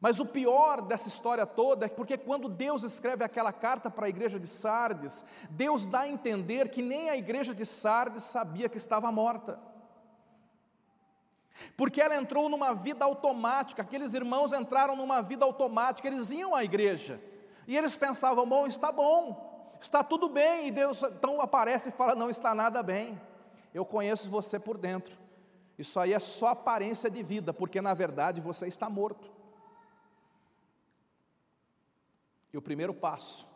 Mas 0.01 0.19
o 0.19 0.25
pior 0.25 0.81
dessa 0.81 1.09
história 1.09 1.45
toda 1.45 1.85
é 1.85 1.89
porque 1.89 2.17
quando 2.17 2.49
Deus 2.49 2.83
escreve 2.83 3.23
aquela 3.23 3.53
carta 3.53 3.91
para 3.91 4.07
a 4.07 4.09
igreja 4.09 4.41
de 4.41 4.47
Sardes, 4.47 5.25
Deus 5.51 5.85
dá 5.85 6.01
a 6.01 6.09
entender 6.09 6.71
que 6.71 6.81
nem 6.81 7.11
a 7.11 7.17
igreja 7.17 7.55
de 7.55 7.67
Sardes 7.67 8.23
sabia 8.25 8.69
que 8.69 8.79
estava 8.79 9.13
morta. 9.13 9.61
Porque 11.77 12.01
ela 12.01 12.17
entrou 12.17 12.49
numa 12.49 12.73
vida 12.75 13.05
automática, 13.05 13.83
aqueles 13.83 14.15
irmãos 14.15 14.55
entraram 14.55 14.97
numa 14.97 15.21
vida 15.21 15.45
automática, 15.45 16.09
eles 16.09 16.31
iam 16.31 16.55
à 16.55 16.65
igreja, 16.65 17.21
e 17.67 17.77
eles 17.77 17.95
pensavam, 17.95 18.49
bom, 18.49 18.67
está 18.67 18.91
bom, 18.91 19.69
está 19.79 20.03
tudo 20.03 20.31
bem, 20.31 20.69
e 20.69 20.71
Deus 20.71 21.03
então 21.03 21.39
aparece 21.39 21.91
e 21.91 21.93
fala, 21.93 22.15
não 22.15 22.31
está 22.31 22.55
nada 22.55 22.83
bem, 22.83 23.21
eu 23.75 23.85
conheço 23.85 24.31
você 24.31 24.59
por 24.59 24.79
dentro, 24.79 25.19
isso 25.79 26.01
aí 26.01 26.15
é 26.15 26.19
só 26.19 26.49
aparência 26.49 27.11
de 27.11 27.23
vida, 27.23 27.53
porque 27.53 27.83
na 27.83 27.93
verdade 27.93 28.41
você 28.41 28.67
está 28.67 28.89
morto. 28.89 29.40
E 32.53 32.59
o 32.59 32.63
primeiro 32.63 32.93
passo 32.93 33.47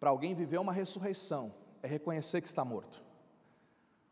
para 0.00 0.10
alguém 0.10 0.34
viver 0.34 0.58
uma 0.58 0.72
ressurreição 0.72 1.54
é 1.82 1.86
reconhecer 1.86 2.40
que 2.40 2.48
está 2.48 2.64
morto. 2.64 3.02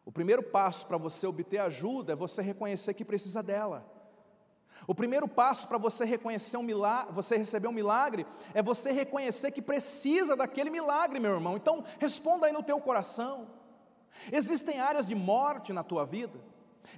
O 0.05 0.13
primeiro 0.13 0.43
passo 0.43 0.87
para 0.87 0.97
você 0.97 1.27
obter 1.27 1.59
ajuda 1.59 2.13
é 2.13 2.17
você 2.17 2.43
reconhecer 2.43 2.95
que 2.95 3.05
precisa 3.05 3.43
dela. 3.43 3.87
O 4.87 4.95
primeiro 4.95 5.29
passo 5.29 5.69
para 5.69 5.79
você 5.79 6.05
reconhecer 6.05 6.57
um 6.57 6.63
milagre, 6.63 7.13
você 7.13 7.37
receber 7.37 7.69
um 7.69 7.73
milagre, 7.73 8.27
é 8.55 8.63
você 8.63 8.91
reconhecer 8.91 9.53
que 9.53 9.63
precisa 9.63 10.35
daquele 10.35 10.71
milagre, 10.71 11.21
meu 11.21 11.33
irmão. 11.33 11.57
Então, 11.57 11.85
responda 11.99 12.47
aí 12.47 12.53
no 12.53 12.63
teu 12.63 12.81
coração. 12.81 13.49
Existem 14.31 14.81
áreas 14.81 15.07
de 15.07 15.15
morte 15.15 15.73
na 15.73 15.83
tua 15.85 16.05
vida? 16.05 16.39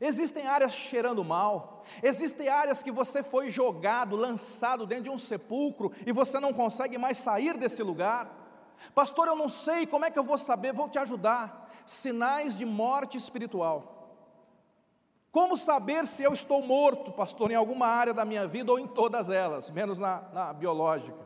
Existem 0.00 0.46
áreas 0.46 0.72
cheirando 0.72 1.24
mal, 1.24 1.84
existem 2.02 2.48
áreas 2.48 2.82
que 2.82 2.90
você 2.90 3.22
foi 3.22 3.50
jogado, 3.50 4.16
lançado 4.16 4.86
dentro 4.86 5.04
de 5.04 5.10
um 5.10 5.18
sepulcro 5.18 5.92
e 6.06 6.12
você 6.12 6.40
não 6.40 6.52
consegue 6.52 6.98
mais 6.98 7.18
sair 7.18 7.56
desse 7.56 7.82
lugar. 7.82 8.28
Pastor, 8.94 9.28
eu 9.28 9.36
não 9.36 9.48
sei 9.48 9.86
como 9.86 10.04
é 10.04 10.10
que 10.10 10.18
eu 10.18 10.24
vou 10.24 10.38
saber, 10.38 10.72
vou 10.72 10.88
te 10.88 10.98
ajudar. 10.98 11.70
Sinais 11.86 12.56
de 12.56 12.64
morte 12.64 13.16
espiritual. 13.16 13.94
Como 15.30 15.56
saber 15.56 16.06
se 16.06 16.22
eu 16.22 16.32
estou 16.32 16.62
morto, 16.62 17.12
pastor, 17.12 17.50
em 17.50 17.56
alguma 17.56 17.86
área 17.86 18.14
da 18.14 18.24
minha 18.24 18.46
vida 18.46 18.70
ou 18.70 18.78
em 18.78 18.86
todas 18.86 19.30
elas, 19.30 19.68
menos 19.70 19.98
na, 19.98 20.22
na 20.32 20.52
biológica? 20.52 21.18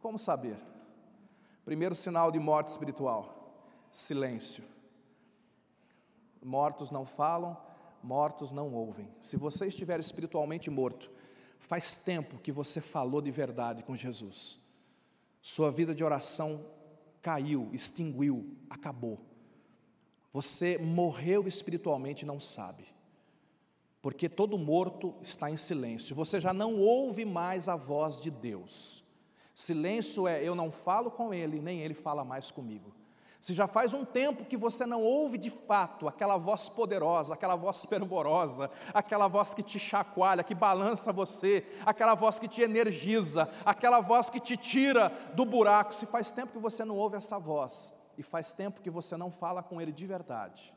Como 0.00 0.18
saber? 0.18 0.58
Primeiro 1.64 1.94
sinal 1.94 2.30
de 2.30 2.38
morte 2.38 2.68
espiritual: 2.68 3.50
silêncio. 3.90 4.73
Mortos 6.44 6.90
não 6.90 7.06
falam, 7.06 7.56
mortos 8.02 8.52
não 8.52 8.74
ouvem. 8.74 9.08
Se 9.18 9.34
você 9.38 9.66
estiver 9.68 9.98
espiritualmente 9.98 10.68
morto, 10.68 11.10
faz 11.58 11.96
tempo 11.96 12.38
que 12.38 12.52
você 12.52 12.82
falou 12.82 13.22
de 13.22 13.30
verdade 13.30 13.82
com 13.82 13.96
Jesus. 13.96 14.58
Sua 15.40 15.72
vida 15.72 15.94
de 15.94 16.04
oração 16.04 16.62
caiu, 17.22 17.70
extinguiu, 17.72 18.56
acabou. 18.68 19.18
Você 20.30 20.76
morreu 20.76 21.48
espiritualmente 21.48 22.24
e 22.24 22.26
não 22.26 22.38
sabe. 22.38 22.84
Porque 24.02 24.28
todo 24.28 24.58
morto 24.58 25.14
está 25.22 25.50
em 25.50 25.56
silêncio. 25.56 26.14
Você 26.14 26.38
já 26.38 26.52
não 26.52 26.78
ouve 26.78 27.24
mais 27.24 27.70
a 27.70 27.76
voz 27.76 28.20
de 28.20 28.30
Deus. 28.30 29.02
Silêncio 29.54 30.28
é 30.28 30.44
eu 30.44 30.54
não 30.54 30.70
falo 30.70 31.10
com 31.10 31.32
ele, 31.32 31.58
nem 31.58 31.80
ele 31.80 31.94
fala 31.94 32.22
mais 32.22 32.50
comigo. 32.50 32.94
Se 33.44 33.52
já 33.52 33.68
faz 33.68 33.92
um 33.92 34.06
tempo 34.06 34.46
que 34.46 34.56
você 34.56 34.86
não 34.86 35.02
ouve 35.02 35.36
de 35.36 35.50
fato 35.50 36.08
aquela 36.08 36.38
voz 36.38 36.70
poderosa, 36.70 37.34
aquela 37.34 37.54
voz 37.54 37.84
fervorosa, 37.84 38.70
aquela 38.94 39.28
voz 39.28 39.52
que 39.52 39.62
te 39.62 39.78
chacoalha, 39.78 40.42
que 40.42 40.54
balança 40.54 41.12
você, 41.12 41.62
aquela 41.84 42.14
voz 42.14 42.38
que 42.38 42.48
te 42.48 42.62
energiza, 42.62 43.46
aquela 43.62 44.00
voz 44.00 44.30
que 44.30 44.40
te 44.40 44.56
tira 44.56 45.10
do 45.34 45.44
buraco, 45.44 45.94
se 45.94 46.06
faz 46.06 46.30
tempo 46.30 46.54
que 46.54 46.58
você 46.58 46.86
não 46.86 46.96
ouve 46.96 47.18
essa 47.18 47.38
voz 47.38 47.94
e 48.16 48.22
faz 48.22 48.54
tempo 48.54 48.80
que 48.80 48.88
você 48.88 49.14
não 49.14 49.30
fala 49.30 49.62
com 49.62 49.78
ele 49.78 49.92
de 49.92 50.06
verdade, 50.06 50.72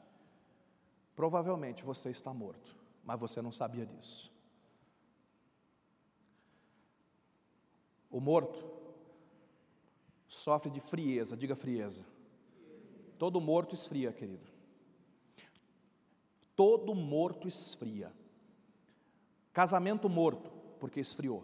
provavelmente 1.16 1.86
você 1.86 2.10
está 2.10 2.34
morto, 2.34 2.76
mas 3.02 3.18
você 3.18 3.42
não 3.42 3.54
sabia 3.54 3.86
disso. 3.86 4.30
O 8.12 8.20
morto 8.20 8.62
sofre 10.28 10.70
de 10.70 10.82
frieza, 10.82 11.38
diga 11.38 11.56
frieza. 11.56 12.17
Todo 13.18 13.42
morto 13.42 13.74
esfria, 13.74 14.12
querido. 14.12 14.48
Todo 16.56 16.94
morto 16.96 17.48
esfria. 17.48 18.12
Casamento 19.54 20.08
morto, 20.08 20.52
porque 20.80 21.00
esfriou. 21.00 21.44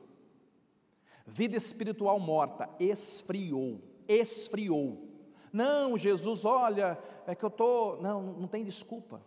Vida 1.26 1.56
espiritual 1.56 2.20
morta, 2.20 2.70
esfriou, 2.80 3.82
esfriou. 4.08 5.10
Não, 5.52 5.98
Jesus, 5.98 6.46
olha, 6.46 6.98
é 7.26 7.34
que 7.34 7.46
eu 7.46 7.50
estou. 7.50 8.02
Não, 8.02 8.22
não 8.22 8.48
tem 8.48 8.64
desculpa. 8.64 9.22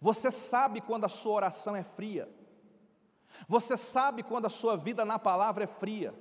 Você 0.00 0.30
sabe 0.30 0.80
quando 0.80 1.04
a 1.04 1.08
sua 1.08 1.32
oração 1.32 1.76
é 1.76 1.82
fria. 1.82 2.28
Você 3.48 3.76
sabe 3.76 4.22
quando 4.22 4.46
a 4.46 4.50
sua 4.50 4.76
vida 4.76 5.04
na 5.04 5.18
palavra 5.18 5.64
é 5.64 5.66
fria. 5.66 6.14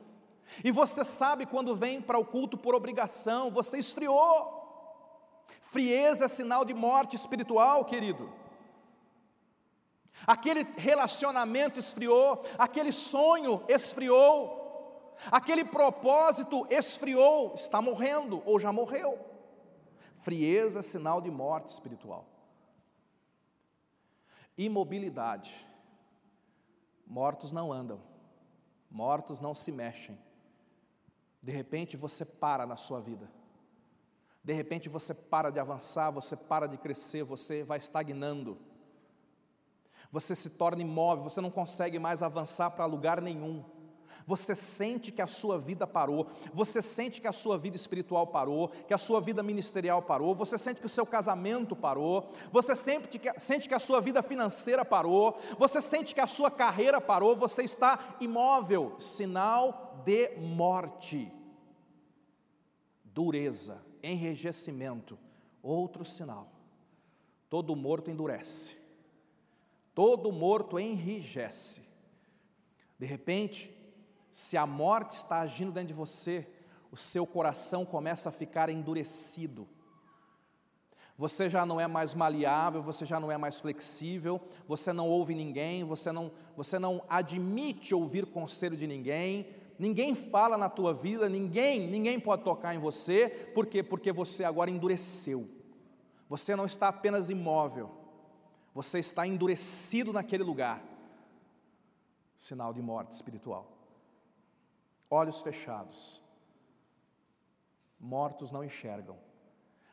E 0.63 0.71
você 0.71 1.03
sabe 1.03 1.45
quando 1.45 1.75
vem 1.75 2.01
para 2.01 2.17
o 2.17 2.25
culto 2.25 2.57
por 2.57 2.75
obrigação, 2.75 3.51
você 3.51 3.77
esfriou. 3.77 4.57
Frieza 5.61 6.25
é 6.25 6.27
sinal 6.27 6.65
de 6.65 6.73
morte 6.73 7.15
espiritual, 7.15 7.85
querido. 7.85 8.31
Aquele 10.25 10.63
relacionamento 10.77 11.79
esfriou, 11.79 12.43
aquele 12.57 12.91
sonho 12.91 13.63
esfriou, 13.67 15.15
aquele 15.31 15.63
propósito 15.63 16.65
esfriou, 16.69 17.53
está 17.53 17.81
morrendo 17.81 18.41
ou 18.45 18.59
já 18.59 18.71
morreu. 18.73 19.17
Frieza 20.17 20.79
é 20.79 20.81
sinal 20.81 21.21
de 21.21 21.31
morte 21.31 21.69
espiritual. 21.69 22.25
Imobilidade. 24.57 25.65
Mortos 27.07 27.51
não 27.51 27.71
andam, 27.71 27.99
mortos 28.91 29.39
não 29.39 29.53
se 29.53 29.71
mexem. 29.71 30.19
De 31.49 31.55
repente 31.55 31.97
você 31.97 32.23
para 32.23 32.63
na 32.63 32.75
sua 32.75 33.01
vida. 33.01 33.27
De 34.43 34.53
repente 34.53 34.87
você 34.87 35.15
para 35.15 35.49
de 35.49 35.59
avançar, 35.59 36.11
você 36.11 36.35
para 36.35 36.67
de 36.67 36.77
crescer, 36.77 37.23
você 37.23 37.63
vai 37.63 37.79
estagnando. 37.79 38.55
Você 40.11 40.35
se 40.35 40.51
torna 40.51 40.83
imóvel, 40.83 41.23
você 41.23 41.41
não 41.41 41.49
consegue 41.49 41.97
mais 41.97 42.21
avançar 42.21 42.69
para 42.69 42.85
lugar 42.85 43.19
nenhum. 43.19 43.65
Você 44.27 44.53
sente 44.53 45.11
que 45.11 45.23
a 45.23 45.27
sua 45.27 45.57
vida 45.57 45.87
parou, 45.87 46.27
você 46.53 46.83
sente 46.83 47.19
que 47.19 47.27
a 47.27 47.33
sua 47.33 47.57
vida 47.57 47.75
espiritual 47.75 48.27
parou, 48.27 48.67
que 48.67 48.93
a 48.93 48.97
sua 48.99 49.19
vida 49.19 49.41
ministerial 49.41 50.03
parou, 50.03 50.35
você 50.35 50.55
sente 50.55 50.79
que 50.79 50.85
o 50.85 50.89
seu 50.89 51.05
casamento 51.05 51.75
parou, 51.75 52.27
você 52.51 52.75
sente 52.75 53.17
que, 53.17 53.39
sente 53.39 53.67
que 53.67 53.73
a 53.73 53.79
sua 53.79 53.99
vida 53.99 54.21
financeira 54.21 54.85
parou, 54.85 55.35
você 55.57 55.81
sente 55.81 56.13
que 56.13 56.21
a 56.21 56.27
sua 56.27 56.51
carreira 56.51 57.01
parou, 57.01 57.35
você 57.35 57.63
está 57.63 58.17
imóvel, 58.19 58.95
sinal 58.99 59.89
de 60.05 60.37
morte, 60.37 61.31
dureza, 63.19 63.83
enrijecimento, 64.01 65.19
outro 65.61 66.05
sinal. 66.05 66.49
Todo 67.49 67.75
morto 67.75 68.09
endurece, 68.09 68.77
todo 69.93 70.31
morto 70.31 70.79
enrijece. 70.79 71.85
De 72.97 73.05
repente, 73.05 73.75
se 74.31 74.55
a 74.55 74.65
morte 74.65 75.11
está 75.15 75.41
agindo 75.41 75.73
dentro 75.73 75.89
de 75.89 75.93
você, 75.93 76.47
o 76.89 76.95
seu 76.95 77.27
coração 77.27 77.83
começa 77.83 78.29
a 78.29 78.31
ficar 78.31 78.69
endurecido. 78.69 79.67
Você 81.17 81.49
já 81.49 81.65
não 81.65 81.77
é 81.77 81.87
mais 81.87 82.13
maleável, 82.13 82.81
você 82.81 83.05
já 83.05 83.19
não 83.19 83.29
é 83.29 83.37
mais 83.37 83.59
flexível, 83.59 84.39
você 84.65 84.93
não 84.93 85.09
ouve 85.09 85.35
ninguém, 85.35 85.83
você 85.83 86.09
não, 86.09 86.31
você 86.55 86.79
não 86.79 87.03
admite 87.09 87.93
ouvir 87.93 88.25
conselho 88.27 88.77
de 88.77 88.87
ninguém, 88.87 89.45
ninguém 89.79 90.13
fala 90.13 90.57
na 90.57 90.69
tua 90.69 90.93
vida, 90.93 91.27
ninguém, 91.27 91.87
ninguém 91.87 92.19
pode 92.19 92.43
tocar 92.43 92.75
em 92.75 92.79
você, 92.79 93.29
por 93.55 93.65
quê? 93.65 93.81
Porque 93.81 94.11
você 94.11 94.43
agora 94.43 94.69
endureceu. 94.69 95.49
Você 96.27 96.55
não 96.55 96.65
está 96.65 96.89
apenas 96.89 97.31
imóvel, 97.31 97.89
você 98.75 98.99
está 98.99 99.25
endurecido 99.25 100.13
naquele 100.13 100.43
lugar. 100.43 100.83
Sinal 102.35 102.71
de 102.73 102.81
morte 102.81 103.11
espiritual 103.13 103.79
olhos 105.09 105.41
fechados. 105.41 106.21
Mortos 107.99 108.51
não 108.51 108.63
enxergam, 108.63 109.17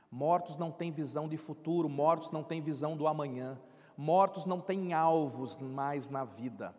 mortos 0.09 0.57
não 0.57 0.71
têm 0.71 0.93
visão 0.93 1.29
de 1.29 1.37
futuro, 1.37 1.89
mortos 1.89 2.31
não 2.31 2.45
têm 2.45 2.61
visão 2.61 2.97
do 2.97 3.09
amanhã, 3.09 3.61
mortos 3.97 4.47
não 4.47 4.61
têm 4.61 4.93
alvos 4.93 5.57
mais 5.57 6.09
na 6.09 6.25
vida. 6.25 6.73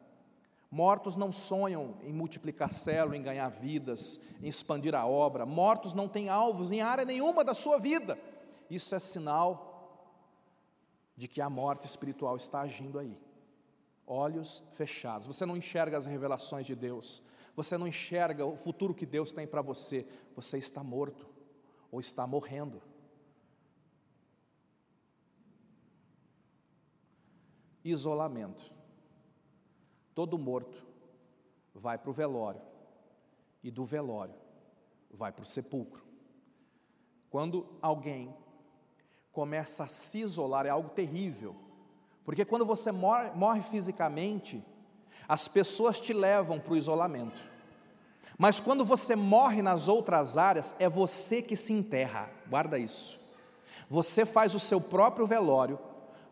Mortos 0.70 1.16
não 1.16 1.32
sonham 1.32 1.96
em 2.04 2.12
multiplicar 2.12 2.72
célula, 2.72 3.16
em 3.16 3.22
ganhar 3.22 3.50
vidas, 3.50 4.22
em 4.42 4.48
expandir 4.48 4.94
a 4.94 5.06
obra. 5.06 5.46
Mortos 5.46 5.94
não 5.94 6.08
têm 6.08 6.30
alvos 6.30 6.72
em 6.72 6.82
área 6.82 7.06
nenhuma 7.06 7.44
da 7.44 7.54
sua 7.54 7.80
vida. 7.80 8.20
Isso 8.70 8.94
é 8.94 9.00
sinal 9.00 9.66
de 11.16 11.28
que 11.28 11.42
a 11.42 11.50
morte 11.50 11.86
espiritual 11.86 12.36
está 12.36 12.62
agindo 12.62 13.00
aí. 13.00 13.18
Olhos 14.06 14.64
fechados. 14.74 15.28
Você 15.28 15.46
não 15.46 15.58
enxerga 15.58 15.98
as 15.98 16.06
revelações 16.06 16.66
de 16.66 16.76
Deus 16.76 17.22
você 17.58 17.76
não 17.76 17.88
enxerga 17.88 18.46
o 18.46 18.56
futuro 18.56 18.94
que 18.94 19.04
Deus 19.04 19.32
tem 19.32 19.48
para 19.48 19.64
você, 19.64 20.08
você 20.36 20.60
está 20.60 20.84
morto 20.84 21.28
ou 21.92 22.00
está 22.00 22.28
morrendo. 22.28 22.84
Isolamento. 27.84 28.77
Todo 30.18 30.36
morto 30.36 30.84
vai 31.76 31.96
para 31.96 32.10
o 32.10 32.14
velório, 32.14 32.60
e 33.64 33.70
do 33.70 33.86
velório 33.86 34.34
vai 35.12 35.32
para 35.32 35.44
o 35.44 35.46
sepulcro. 35.46 36.04
Quando 37.30 37.68
alguém 37.84 38.36
começa 39.32 39.84
a 39.84 39.88
se 39.88 40.18
isolar, 40.18 40.66
é 40.66 40.70
algo 40.70 40.90
terrível, 40.90 41.56
porque 42.26 42.44
quando 42.44 42.66
você 42.66 42.92
morre, 42.92 43.30
morre 43.36 43.62
fisicamente, 43.62 44.66
as 45.28 45.48
pessoas 45.48 46.00
te 46.00 46.14
levam 46.14 46.60
para 46.60 46.74
o 46.74 46.78
isolamento. 46.78 47.40
Mas 48.40 48.60
quando 48.60 48.84
você 48.84 49.16
morre 49.16 49.62
nas 49.62 49.88
outras 49.88 50.36
áreas, 50.36 50.76
é 50.80 50.90
você 50.90 51.44
que 51.44 51.56
se 51.56 51.74
enterra, 51.74 52.28
guarda 52.50 52.80
isso. 52.80 53.20
Você 53.88 54.26
faz 54.26 54.56
o 54.56 54.60
seu 54.60 54.82
próprio 54.82 55.28
velório, 55.28 55.78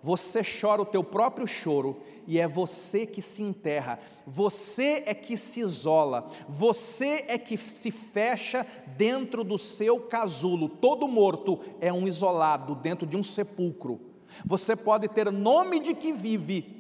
você 0.02 0.42
chora 0.44 0.82
o 0.82 0.86
teu 0.86 1.04
próprio 1.04 1.48
choro 1.48 2.02
e 2.28 2.40
é 2.40 2.48
você 2.48 3.06
que 3.06 3.22
se 3.22 3.42
enterra, 3.42 4.00
você 4.26 5.04
é 5.06 5.14
que 5.14 5.36
se 5.38 5.60
isola, 5.60 6.30
você 6.48 7.26
é 7.28 7.38
que 7.38 7.58
se 7.58 7.92
fecha 7.92 8.66
dentro 8.98 9.44
do 9.44 9.58
seu 9.58 10.00
casulo. 10.02 10.70
Todo 10.70 11.08
morto 11.08 11.60
é 11.80 11.92
um 11.92 12.08
isolado 12.08 12.76
dentro 12.76 13.06
de 13.06 13.18
um 13.18 13.24
sepulcro. 13.24 14.00
Você 14.44 14.76
pode 14.76 15.08
ter 15.08 15.32
nome 15.32 15.80
de 15.80 15.94
que 15.94 16.12
vive, 16.12 16.75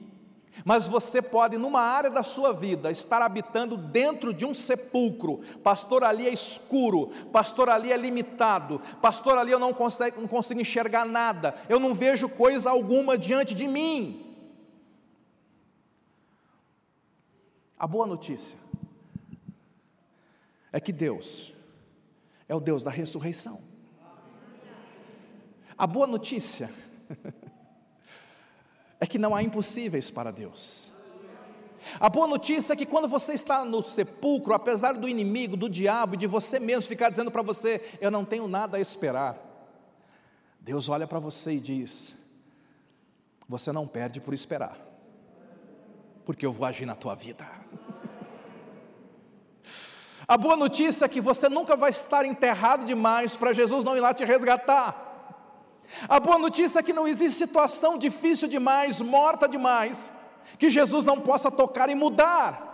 mas 0.63 0.87
você 0.87 1.21
pode, 1.21 1.57
numa 1.57 1.81
área 1.81 2.09
da 2.09 2.23
sua 2.23 2.53
vida, 2.53 2.91
estar 2.91 3.21
habitando 3.21 3.75
dentro 3.75 4.33
de 4.33 4.45
um 4.45 4.53
sepulcro. 4.53 5.39
Pastor, 5.63 6.03
ali 6.03 6.27
é 6.27 6.33
escuro. 6.33 7.07
Pastor, 7.31 7.69
ali 7.69 7.91
é 7.91 7.97
limitado. 7.97 8.79
Pastor, 9.01 9.37
ali 9.37 9.51
eu 9.51 9.59
não 9.59 9.73
consigo, 9.73 10.21
não 10.21 10.27
consigo 10.27 10.61
enxergar 10.61 11.05
nada. 11.05 11.55
Eu 11.67 11.79
não 11.79 11.93
vejo 11.93 12.29
coisa 12.29 12.69
alguma 12.69 13.17
diante 13.17 13.53
de 13.53 13.67
mim. 13.67 14.21
A 17.77 17.85
boa 17.85 18.05
notícia 18.05 18.57
é 20.71 20.79
que 20.79 20.93
Deus 20.93 21.53
é 22.47 22.55
o 22.55 22.59
Deus 22.59 22.83
da 22.83 22.91
ressurreição. 22.91 23.61
A 25.77 25.85
boa 25.85 26.07
notícia 26.07 26.71
é 28.99 29.05
que 29.05 29.17
não 29.17 29.35
há 29.35 29.43
impossíveis 29.43 30.09
para 30.09 30.31
Deus. 30.31 30.93
A 31.99 32.09
boa 32.09 32.27
notícia 32.27 32.73
é 32.73 32.75
que 32.75 32.85
quando 32.85 33.07
você 33.07 33.33
está 33.33 33.63
no 33.63 33.81
sepulcro, 33.83 34.53
apesar 34.53 34.93
do 34.93 35.07
inimigo, 35.07 35.55
do 35.55 35.69
diabo 35.69 36.15
e 36.15 36.17
de 36.17 36.27
você 36.27 36.59
mesmo 36.59 36.89
ficar 36.89 37.09
dizendo 37.09 37.29
para 37.29 37.43
você, 37.43 37.97
eu 38.01 38.09
não 38.09 38.25
tenho 38.25 38.47
nada 38.47 38.77
a 38.77 38.79
esperar, 38.79 39.37
Deus 40.59 40.89
olha 40.89 41.05
para 41.05 41.19
você 41.19 41.53
e 41.53 41.59
diz: 41.59 42.15
Você 43.47 43.71
não 43.71 43.87
perde 43.87 44.19
por 44.19 44.33
esperar, 44.33 44.75
porque 46.25 46.45
eu 46.45 46.51
vou 46.51 46.65
agir 46.65 46.87
na 46.87 46.95
tua 46.95 47.13
vida. 47.13 47.47
A 50.27 50.37
boa 50.37 50.57
notícia 50.57 51.05
é 51.05 51.07
que 51.07 51.21
você 51.21 51.47
nunca 51.47 51.77
vai 51.77 51.91
estar 51.91 52.25
enterrado 52.25 52.83
demais 52.83 53.37
para 53.37 53.53
Jesus 53.53 53.83
não 53.83 53.95
ir 53.95 53.99
lá 53.99 54.11
te 54.11 54.25
resgatar. 54.25 55.04
A 56.07 56.19
boa 56.19 56.37
notícia 56.37 56.79
é 56.79 56.83
que 56.83 56.93
não 56.93 57.07
existe 57.07 57.37
situação 57.37 57.97
difícil 57.97 58.47
demais, 58.47 59.01
morta 59.01 59.47
demais, 59.47 60.13
que 60.57 60.69
Jesus 60.69 61.03
não 61.05 61.19
possa 61.19 61.51
tocar 61.51 61.89
e 61.89 61.95
mudar. 61.95 62.73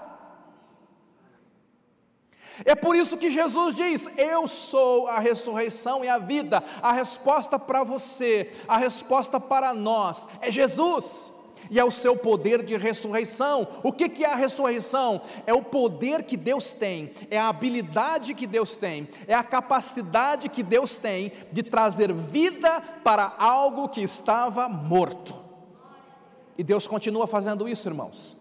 É 2.65 2.75
por 2.75 2.95
isso 2.95 3.17
que 3.17 3.29
Jesus 3.29 3.75
diz: 3.75 4.07
Eu 4.17 4.47
sou 4.47 5.07
a 5.07 5.19
ressurreição 5.19 6.03
e 6.03 6.09
a 6.09 6.17
vida. 6.17 6.63
A 6.81 6.91
resposta 6.91 7.57
para 7.57 7.83
você, 7.83 8.51
a 8.67 8.77
resposta 8.77 9.39
para 9.39 9.73
nós 9.73 10.27
é 10.41 10.51
Jesus 10.51 11.40
e 11.69 11.79
é 11.79 11.85
o 11.85 11.91
seu 11.91 12.15
poder 12.15 12.63
de 12.63 12.75
ressurreição. 12.77 13.67
O 13.83 13.91
que, 13.91 14.09
que 14.09 14.25
é 14.25 14.31
a 14.31 14.35
ressurreição? 14.35 15.21
É 15.45 15.53
o 15.53 15.61
poder 15.61 16.23
que 16.23 16.35
Deus 16.35 16.71
tem, 16.71 17.11
é 17.29 17.37
a 17.37 17.49
habilidade 17.49 18.33
que 18.33 18.47
Deus 18.47 18.75
tem, 18.77 19.07
é 19.27 19.35
a 19.35 19.43
capacidade 19.43 20.49
que 20.49 20.63
Deus 20.63 20.97
tem 20.97 21.31
de 21.51 21.63
trazer 21.63 22.13
vida 22.13 22.81
para 23.03 23.35
algo 23.37 23.89
que 23.89 24.01
estava 24.01 24.67
morto. 24.67 25.35
E 26.57 26.63
Deus 26.63 26.87
continua 26.87 27.27
fazendo 27.27 27.67
isso, 27.67 27.87
irmãos. 27.87 28.40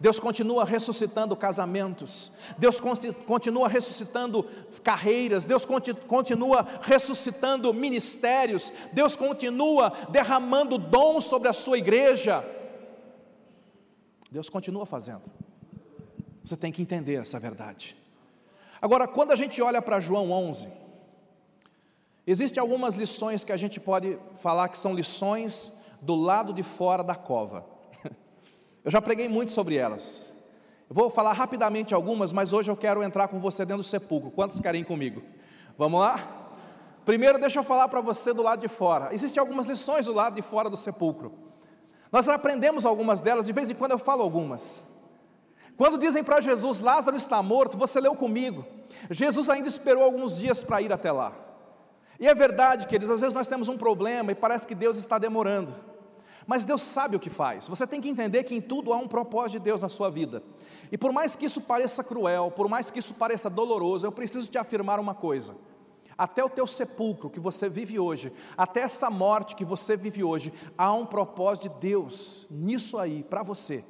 Deus 0.00 0.20
continua 0.20 0.64
ressuscitando 0.64 1.36
casamentos, 1.36 2.32
Deus 2.56 2.80
continua 3.26 3.68
ressuscitando 3.68 4.44
carreiras, 4.82 5.44
Deus 5.44 5.66
continua 6.06 6.66
ressuscitando 6.82 7.72
ministérios, 7.74 8.72
Deus 8.92 9.16
continua 9.16 9.92
derramando 10.10 10.78
dons 10.78 11.24
sobre 11.24 11.48
a 11.48 11.52
sua 11.52 11.78
igreja. 11.78 12.44
Deus 14.30 14.48
continua 14.48 14.84
fazendo. 14.84 15.22
Você 16.44 16.56
tem 16.56 16.70
que 16.70 16.82
entender 16.82 17.14
essa 17.14 17.38
verdade. 17.38 17.96
Agora, 18.80 19.08
quando 19.08 19.32
a 19.32 19.36
gente 19.36 19.60
olha 19.60 19.82
para 19.82 20.00
João 20.00 20.30
11, 20.30 20.68
existem 22.26 22.60
algumas 22.60 22.94
lições 22.94 23.42
que 23.42 23.52
a 23.52 23.56
gente 23.56 23.80
pode 23.80 24.18
falar 24.36 24.68
que 24.68 24.78
são 24.78 24.94
lições 24.94 25.76
do 26.00 26.14
lado 26.14 26.52
de 26.52 26.62
fora 26.62 27.02
da 27.02 27.14
cova. 27.14 27.77
Eu 28.88 28.90
já 28.90 29.02
preguei 29.02 29.28
muito 29.28 29.52
sobre 29.52 29.76
elas. 29.76 30.34
Eu 30.88 30.96
vou 30.96 31.10
falar 31.10 31.34
rapidamente 31.34 31.92
algumas, 31.92 32.32
mas 32.32 32.54
hoje 32.54 32.70
eu 32.70 32.76
quero 32.76 33.02
entrar 33.02 33.28
com 33.28 33.38
você 33.38 33.62
dentro 33.66 33.82
do 33.82 33.86
sepulcro. 33.86 34.30
Quantos 34.30 34.62
querem 34.62 34.82
comigo? 34.82 35.22
Vamos 35.76 36.00
lá? 36.00 36.18
Primeiro, 37.04 37.38
deixa 37.38 37.58
eu 37.58 37.62
falar 37.62 37.86
para 37.88 38.00
você 38.00 38.32
do 38.32 38.40
lado 38.40 38.60
de 38.60 38.68
fora. 38.68 39.12
Existem 39.12 39.42
algumas 39.42 39.66
lições 39.66 40.06
do 40.06 40.14
lado 40.14 40.36
de 40.36 40.40
fora 40.40 40.70
do 40.70 40.76
sepulcro. 40.78 41.34
Nós 42.10 42.30
aprendemos 42.30 42.86
algumas 42.86 43.20
delas, 43.20 43.44
de 43.44 43.52
vez 43.52 43.70
em 43.70 43.74
quando 43.74 43.92
eu 43.92 43.98
falo 43.98 44.22
algumas. 44.22 44.82
Quando 45.76 45.98
dizem 45.98 46.24
para 46.24 46.40
Jesus, 46.40 46.80
Lázaro 46.80 47.14
está 47.14 47.42
morto, 47.42 47.76
você 47.76 48.00
leu 48.00 48.14
comigo. 48.14 48.64
Jesus 49.10 49.50
ainda 49.50 49.68
esperou 49.68 50.02
alguns 50.02 50.38
dias 50.38 50.64
para 50.64 50.80
ir 50.80 50.94
até 50.94 51.12
lá. 51.12 51.34
E 52.18 52.26
é 52.26 52.34
verdade, 52.34 52.86
queridos, 52.86 53.10
às 53.10 53.20
vezes 53.20 53.34
nós 53.34 53.48
temos 53.48 53.68
um 53.68 53.76
problema 53.76 54.32
e 54.32 54.34
parece 54.34 54.66
que 54.66 54.74
Deus 54.74 54.96
está 54.96 55.18
demorando. 55.18 55.74
Mas 56.48 56.64
Deus 56.64 56.80
sabe 56.80 57.14
o 57.14 57.20
que 57.20 57.28
faz. 57.28 57.68
Você 57.68 57.86
tem 57.86 58.00
que 58.00 58.08
entender 58.08 58.42
que 58.42 58.54
em 58.54 58.60
tudo 58.62 58.94
há 58.94 58.96
um 58.96 59.06
propósito 59.06 59.58
de 59.58 59.64
Deus 59.64 59.82
na 59.82 59.90
sua 59.90 60.08
vida. 60.08 60.42
E 60.90 60.96
por 60.96 61.12
mais 61.12 61.36
que 61.36 61.44
isso 61.44 61.60
pareça 61.60 62.02
cruel, 62.02 62.50
por 62.50 62.70
mais 62.70 62.90
que 62.90 62.98
isso 62.98 63.12
pareça 63.12 63.50
doloroso, 63.50 64.06
eu 64.06 64.10
preciso 64.10 64.50
te 64.50 64.56
afirmar 64.56 64.98
uma 64.98 65.14
coisa. 65.14 65.54
Até 66.16 66.42
o 66.42 66.48
teu 66.48 66.66
sepulcro 66.66 67.28
que 67.28 67.38
você 67.38 67.68
vive 67.68 67.98
hoje, 67.98 68.32
até 68.56 68.80
essa 68.80 69.10
morte 69.10 69.54
que 69.54 69.64
você 69.64 69.94
vive 69.94 70.24
hoje, 70.24 70.50
há 70.78 70.90
um 70.90 71.04
propósito 71.04 71.68
de 71.68 71.80
Deus 71.80 72.46
nisso 72.50 72.96
aí, 72.96 73.22
para 73.22 73.42
você. 73.42 73.84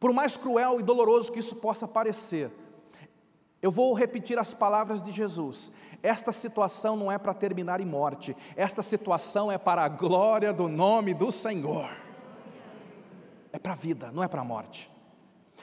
Por 0.00 0.12
mais 0.12 0.36
cruel 0.36 0.80
e 0.80 0.82
doloroso 0.82 1.30
que 1.30 1.38
isso 1.38 1.54
possa 1.54 1.86
parecer, 1.86 2.50
eu 3.62 3.70
vou 3.70 3.94
repetir 3.94 4.36
as 4.36 4.52
palavras 4.52 5.00
de 5.00 5.12
Jesus. 5.12 5.72
Esta 6.06 6.30
situação 6.30 6.96
não 6.96 7.10
é 7.10 7.18
para 7.18 7.34
terminar 7.34 7.80
em 7.80 7.84
morte, 7.84 8.36
esta 8.54 8.80
situação 8.80 9.50
é 9.50 9.58
para 9.58 9.82
a 9.82 9.88
glória 9.88 10.52
do 10.52 10.68
nome 10.68 11.12
do 11.12 11.32
Senhor. 11.32 11.90
É 13.52 13.58
para 13.58 13.72
a 13.72 13.74
vida, 13.74 14.12
não 14.12 14.22
é 14.22 14.28
para 14.28 14.40
a 14.40 14.44
morte. 14.44 14.88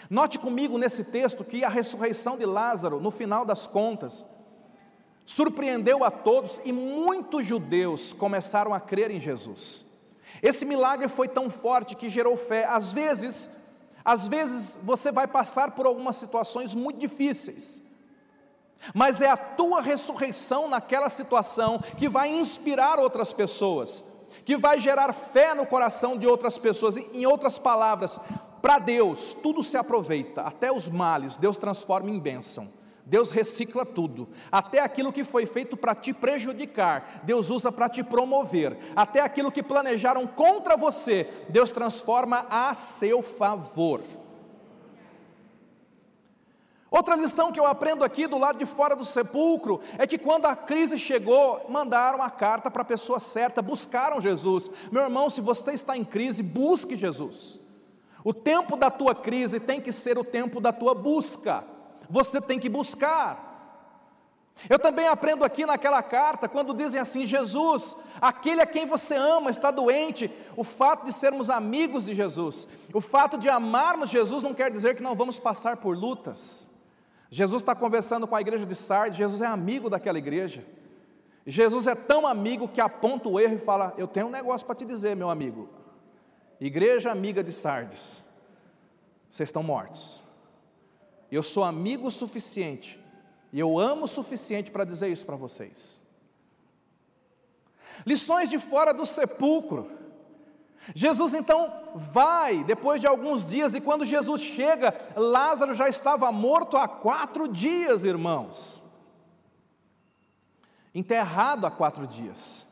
Note 0.10 0.38
comigo 0.38 0.78
nesse 0.78 1.06
texto 1.06 1.46
que 1.46 1.64
a 1.64 1.70
ressurreição 1.70 2.38
de 2.38 2.46
Lázaro, 2.46 3.00
no 3.00 3.10
final 3.10 3.46
das 3.46 3.68
contas, 3.68 4.26
surpreendeu 5.26 6.04
a 6.04 6.12
todos 6.12 6.60
e 6.66 6.74
muitos 6.74 7.46
judeus 7.46 8.12
começaram 8.12 8.74
a 8.74 8.82
crer 8.82 9.12
em 9.12 9.22
Jesus. 9.22 9.86
Esse 10.42 10.66
milagre 10.66 11.08
foi 11.08 11.30
tão 11.30 11.50
forte 11.50 11.96
que 11.96 12.10
gerou 12.10 12.36
fé. 12.36 12.66
Às 12.66 12.92
vezes, 12.92 13.50
às 14.04 14.28
vezes 14.28 14.78
você 14.84 15.10
vai 15.10 15.26
passar 15.26 15.72
por 15.72 15.86
algumas 15.86 16.18
situações 16.18 16.76
muito 16.76 17.00
difíceis 17.00 17.83
mas 18.94 19.22
é 19.22 19.30
a 19.30 19.38
tua 19.38 19.82
ressurreição 19.82 20.68
naquela 20.68 21.10
situação 21.10 21.80
que 21.98 22.10
vai 22.10 22.30
inspirar 22.30 23.00
outras 23.00 23.32
pessoas, 23.32 24.04
que 24.46 24.58
vai 24.58 24.80
gerar 24.80 25.14
fé 25.14 25.54
no 25.54 25.66
coração 25.66 26.18
de 26.18 26.28
outras 26.28 26.58
pessoas. 26.58 26.98
Em 26.98 27.26
outras 27.26 27.60
palavras, 27.60 28.20
para 28.62 28.80
Deus 28.80 29.34
tudo 29.34 29.62
se 29.62 29.78
aproveita, 29.78 30.42
até 30.42 30.72
os 30.72 30.90
males, 30.90 31.38
Deus 31.38 31.58
transforma 31.58 32.10
em 32.10 32.20
bênção. 32.20 32.68
Deus 33.06 33.32
recicla 33.32 33.86
tudo, 33.86 34.30
até 34.50 34.80
aquilo 34.80 35.12
que 35.12 35.26
foi 35.26 35.46
feito 35.46 35.76
para 35.76 35.94
te 35.94 36.14
prejudicar, 36.14 37.22
Deus 37.24 37.50
usa 37.50 37.70
para 37.70 37.90
te 37.90 38.02
promover, 38.02 38.78
até 38.96 39.20
aquilo 39.20 39.52
que 39.52 39.62
planejaram 39.62 40.26
contra 40.26 40.78
você, 40.78 41.30
Deus 41.50 41.70
transforma 41.70 42.46
a 42.50 42.74
seu 42.74 43.22
favor. 43.22 44.02
Outra 46.94 47.16
lição 47.16 47.52
que 47.52 47.60
eu 47.60 47.66
aprendo 47.66 48.04
aqui 48.04 48.28
do 48.28 48.38
lado 48.38 48.60
de 48.60 48.68
fora 48.68 48.96
do 48.96 49.04
sepulcro 49.04 49.82
é 49.98 50.06
que 50.06 50.16
quando 50.16 50.46
a 50.46 50.56
crise 50.56 51.00
chegou, 51.00 51.66
mandaram 51.68 52.22
a 52.22 52.30
carta 52.30 52.70
para 52.70 52.84
a 52.84 52.86
pessoa 52.86 53.20
certa, 53.20 53.64
buscaram 53.64 54.22
Jesus. 54.22 54.70
Meu 54.92 55.02
irmão, 55.02 55.28
se 55.28 55.42
você 55.42 55.72
está 55.72 55.98
em 55.98 56.04
crise, 56.04 56.44
busque 56.44 56.96
Jesus. 56.96 57.60
O 58.24 58.32
tempo 58.32 58.78
da 58.78 58.92
tua 58.92 59.16
crise 59.16 59.60
tem 59.60 59.82
que 59.82 59.92
ser 59.92 60.20
o 60.20 60.24
tempo 60.24 60.62
da 60.62 60.72
tua 60.72 60.94
busca. 60.94 61.64
Você 62.08 62.40
tem 62.40 62.60
que 62.60 62.70
buscar. 62.70 63.50
Eu 64.70 64.78
também 64.78 65.08
aprendo 65.08 65.44
aqui 65.44 65.66
naquela 65.66 66.04
carta, 66.04 66.48
quando 66.48 66.76
dizem 66.76 67.02
assim: 67.02 67.26
Jesus, 67.26 67.96
aquele 68.22 68.62
a 68.62 68.68
quem 68.68 68.86
você 68.86 69.16
ama 69.16 69.50
está 69.50 69.72
doente. 69.72 70.30
O 70.56 70.64
fato 70.64 71.06
de 71.06 71.12
sermos 71.12 71.50
amigos 71.50 72.06
de 72.06 72.14
Jesus, 72.14 72.68
o 72.94 73.02
fato 73.02 73.36
de 73.36 73.50
amarmos 73.50 74.12
Jesus, 74.12 74.44
não 74.44 74.54
quer 74.54 74.70
dizer 74.70 74.96
que 74.96 75.02
não 75.02 75.16
vamos 75.16 75.40
passar 75.40 75.78
por 75.78 75.98
lutas. 75.98 76.72
Jesus 77.34 77.64
está 77.64 77.74
conversando 77.74 78.28
com 78.28 78.36
a 78.36 78.42
igreja 78.42 78.64
de 78.64 78.76
Sardes, 78.76 79.18
Jesus 79.18 79.42
é 79.42 79.48
amigo 79.48 79.90
daquela 79.90 80.20
igreja. 80.20 80.64
Jesus 81.48 81.88
é 81.88 81.96
tão 81.96 82.28
amigo 82.28 82.68
que 82.68 82.80
aponta 82.80 83.28
o 83.28 83.40
erro 83.40 83.56
e 83.56 83.58
fala: 83.58 83.92
Eu 83.98 84.08
tenho 84.08 84.28
um 84.28 84.30
negócio 84.30 84.68
para 84.68 84.76
te 84.76 84.86
dizer, 84.86 85.16
meu 85.16 85.32
amigo. 85.32 85.68
Igreja 86.62 87.12
amiga 87.12 87.44
de 87.44 87.52
Sardes, 87.52 88.24
vocês 89.28 89.50
estão 89.50 89.64
mortos. 89.64 90.22
Eu 91.32 91.42
sou 91.42 91.64
amigo 91.64 92.06
o 92.06 92.12
suficiente, 92.12 93.04
e 93.52 93.60
eu 93.60 93.80
amo 93.80 94.04
o 94.04 94.08
suficiente 94.08 94.70
para 94.70 94.86
dizer 94.86 95.08
isso 95.08 95.26
para 95.26 95.36
vocês. 95.36 96.00
Lições 98.06 98.48
de 98.48 98.60
fora 98.60 98.94
do 98.94 99.08
sepulcro. 99.08 99.90
Jesus 100.94 101.34
então 101.34 101.72
vai, 101.96 102.64
depois 102.64 103.00
de 103.00 103.08
alguns 103.08 103.48
dias, 103.48 103.74
e 103.74 103.82
quando 103.82 104.06
Jesus 104.06 104.42
chega, 104.42 104.94
Lázaro 105.16 105.74
já 105.74 105.88
estava 105.88 106.32
morto 106.32 106.76
há 106.76 106.88
quatro 106.88 107.48
dias, 107.48 108.04
irmãos. 108.04 108.84
Enterrado 110.94 111.66
há 111.66 111.72
quatro 111.72 112.06
dias. 112.06 112.66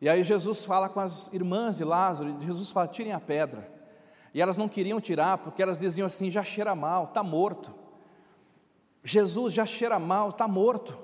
E 0.00 0.08
aí 0.08 0.22
Jesus 0.22 0.64
fala 0.64 0.88
com 0.88 1.00
as 1.00 1.32
irmãs 1.32 1.76
de 1.76 1.84
Lázaro, 1.84 2.36
e 2.38 2.44
Jesus 2.44 2.70
fala: 2.70 2.86
tirem 2.86 3.12
a 3.12 3.20
pedra. 3.20 3.72
E 4.32 4.40
elas 4.40 4.58
não 4.58 4.68
queriam 4.68 5.00
tirar, 5.00 5.38
porque 5.38 5.62
elas 5.62 5.78
diziam 5.78 6.06
assim: 6.06 6.30
já 6.30 6.44
cheira 6.44 6.74
mal, 6.74 7.04
está 7.04 7.22
morto. 7.22 7.74
Jesus 9.02 9.52
já 9.52 9.66
cheira 9.66 9.98
mal, 9.98 10.30
está 10.30 10.46
morto. 10.46 10.98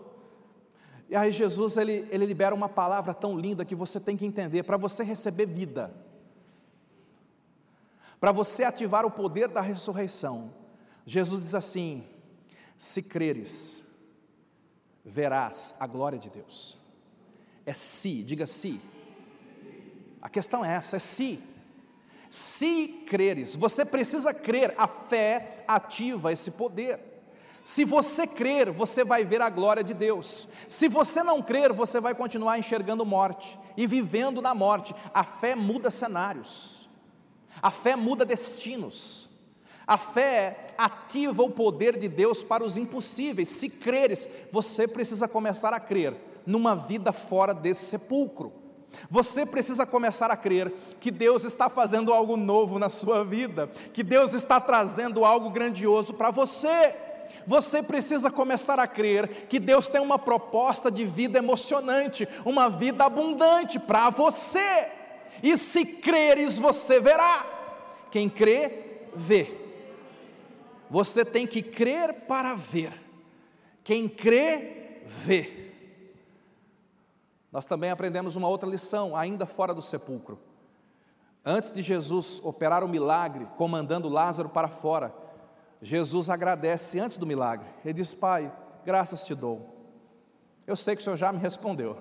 E 1.10 1.16
aí 1.16 1.32
Jesus 1.32 1.76
ele, 1.76 2.06
ele 2.08 2.24
libera 2.24 2.54
uma 2.54 2.68
palavra 2.68 3.12
tão 3.12 3.36
linda 3.36 3.64
que 3.64 3.74
você 3.74 3.98
tem 3.98 4.16
que 4.16 4.24
entender 4.24 4.62
para 4.62 4.76
você 4.76 5.02
receber 5.02 5.44
vida. 5.44 5.92
Para 8.20 8.30
você 8.30 8.62
ativar 8.62 9.04
o 9.04 9.10
poder 9.10 9.48
da 9.48 9.60
ressurreição. 9.60 10.54
Jesus 11.04 11.42
diz 11.42 11.54
assim: 11.56 12.06
se 12.78 13.02
creres, 13.02 13.84
verás 15.04 15.74
a 15.80 15.86
glória 15.88 16.16
de 16.16 16.30
Deus. 16.30 16.78
É 17.66 17.72
se, 17.72 18.22
diga 18.22 18.46
se. 18.46 18.80
A 20.22 20.28
questão 20.28 20.64
é 20.64 20.76
essa, 20.76 20.96
é 20.96 21.00
se. 21.00 21.42
Se 22.30 23.04
creres, 23.08 23.56
você 23.56 23.84
precisa 23.84 24.32
crer, 24.32 24.76
a 24.78 24.86
fé 24.86 25.64
ativa 25.66 26.32
esse 26.32 26.52
poder. 26.52 27.09
Se 27.70 27.84
você 27.84 28.26
crer, 28.26 28.72
você 28.72 29.04
vai 29.04 29.24
ver 29.24 29.40
a 29.40 29.48
glória 29.48 29.84
de 29.84 29.94
Deus. 29.94 30.48
Se 30.68 30.88
você 30.88 31.22
não 31.22 31.40
crer, 31.40 31.72
você 31.72 32.00
vai 32.00 32.16
continuar 32.16 32.58
enxergando 32.58 33.06
morte 33.06 33.56
e 33.76 33.86
vivendo 33.86 34.42
na 34.42 34.52
morte. 34.52 34.92
A 35.14 35.22
fé 35.22 35.54
muda 35.54 35.88
cenários, 35.88 36.88
a 37.62 37.70
fé 37.70 37.94
muda 37.94 38.24
destinos, 38.24 39.30
a 39.86 39.96
fé 39.96 40.66
ativa 40.76 41.44
o 41.44 41.50
poder 41.52 41.96
de 41.96 42.08
Deus 42.08 42.42
para 42.42 42.64
os 42.64 42.76
impossíveis. 42.76 43.48
Se 43.48 43.68
creres, 43.70 44.28
você 44.50 44.88
precisa 44.88 45.28
começar 45.28 45.72
a 45.72 45.78
crer 45.78 46.16
numa 46.44 46.74
vida 46.74 47.12
fora 47.12 47.54
desse 47.54 47.84
sepulcro. 47.84 48.52
Você 49.08 49.46
precisa 49.46 49.86
começar 49.86 50.28
a 50.28 50.36
crer 50.36 50.74
que 50.98 51.12
Deus 51.12 51.44
está 51.44 51.68
fazendo 51.68 52.12
algo 52.12 52.36
novo 52.36 52.80
na 52.80 52.88
sua 52.88 53.24
vida, 53.24 53.68
que 53.94 54.02
Deus 54.02 54.34
está 54.34 54.60
trazendo 54.60 55.24
algo 55.24 55.50
grandioso 55.50 56.14
para 56.14 56.32
você. 56.32 57.09
Você 57.46 57.82
precisa 57.82 58.30
começar 58.30 58.78
a 58.78 58.86
crer 58.86 59.46
que 59.46 59.58
Deus 59.58 59.88
tem 59.88 60.00
uma 60.00 60.18
proposta 60.18 60.90
de 60.90 61.04
vida 61.04 61.38
emocionante, 61.38 62.28
uma 62.44 62.68
vida 62.68 63.04
abundante 63.04 63.78
para 63.78 64.10
você. 64.10 64.88
E 65.42 65.56
se 65.56 65.84
creres, 65.84 66.58
você 66.58 67.00
verá. 67.00 67.44
Quem 68.10 68.28
crê, 68.28 69.08
vê. 69.14 69.56
Você 70.90 71.24
tem 71.24 71.46
que 71.46 71.62
crer 71.62 72.12
para 72.26 72.54
ver. 72.54 72.92
Quem 73.84 74.08
crê, 74.08 75.02
vê. 75.06 75.72
Nós 77.52 77.66
também 77.66 77.90
aprendemos 77.90 78.36
uma 78.36 78.48
outra 78.48 78.68
lição, 78.68 79.16
ainda 79.16 79.46
fora 79.46 79.74
do 79.74 79.82
sepulcro. 79.82 80.38
Antes 81.44 81.72
de 81.72 81.80
Jesus 81.80 82.40
operar 82.44 82.84
o 82.84 82.88
milagre, 82.88 83.46
comandando 83.56 84.08
Lázaro 84.08 84.50
para 84.50 84.68
fora, 84.68 85.14
Jesus 85.82 86.28
agradece 86.28 86.98
antes 86.98 87.16
do 87.16 87.26
milagre. 87.26 87.68
Ele 87.84 87.94
diz: 87.94 88.12
Pai, 88.12 88.52
graças 88.84 89.24
te 89.24 89.34
dou. 89.34 89.76
Eu 90.66 90.76
sei 90.76 90.94
que 90.94 91.00
o 91.00 91.04
Senhor 91.04 91.16
já 91.16 91.32
me 91.32 91.38
respondeu. 91.38 91.98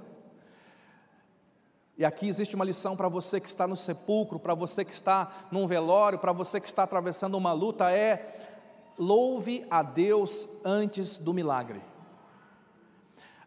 E 1.98 2.06
aqui 2.06 2.28
existe 2.30 2.56
uma 2.56 2.64
lição 2.64 2.96
para 2.96 3.10
você 3.10 3.40
que 3.40 3.50
está 3.50 3.68
no 3.68 3.76
sepulcro, 3.76 4.40
para 4.40 4.54
você 4.54 4.86
que 4.86 4.94
está 4.94 5.48
num 5.52 5.68
velório, 5.68 6.20
para 6.20 6.32
você 6.32 6.60
que 6.60 6.68
está 6.68 6.84
atravessando 6.84 7.36
uma 7.36 7.52
luta: 7.52 7.92
é 7.92 8.56
louve 8.98 9.66
a 9.70 9.82
Deus 9.82 10.48
antes 10.64 11.18
do 11.18 11.34
milagre. 11.34 11.82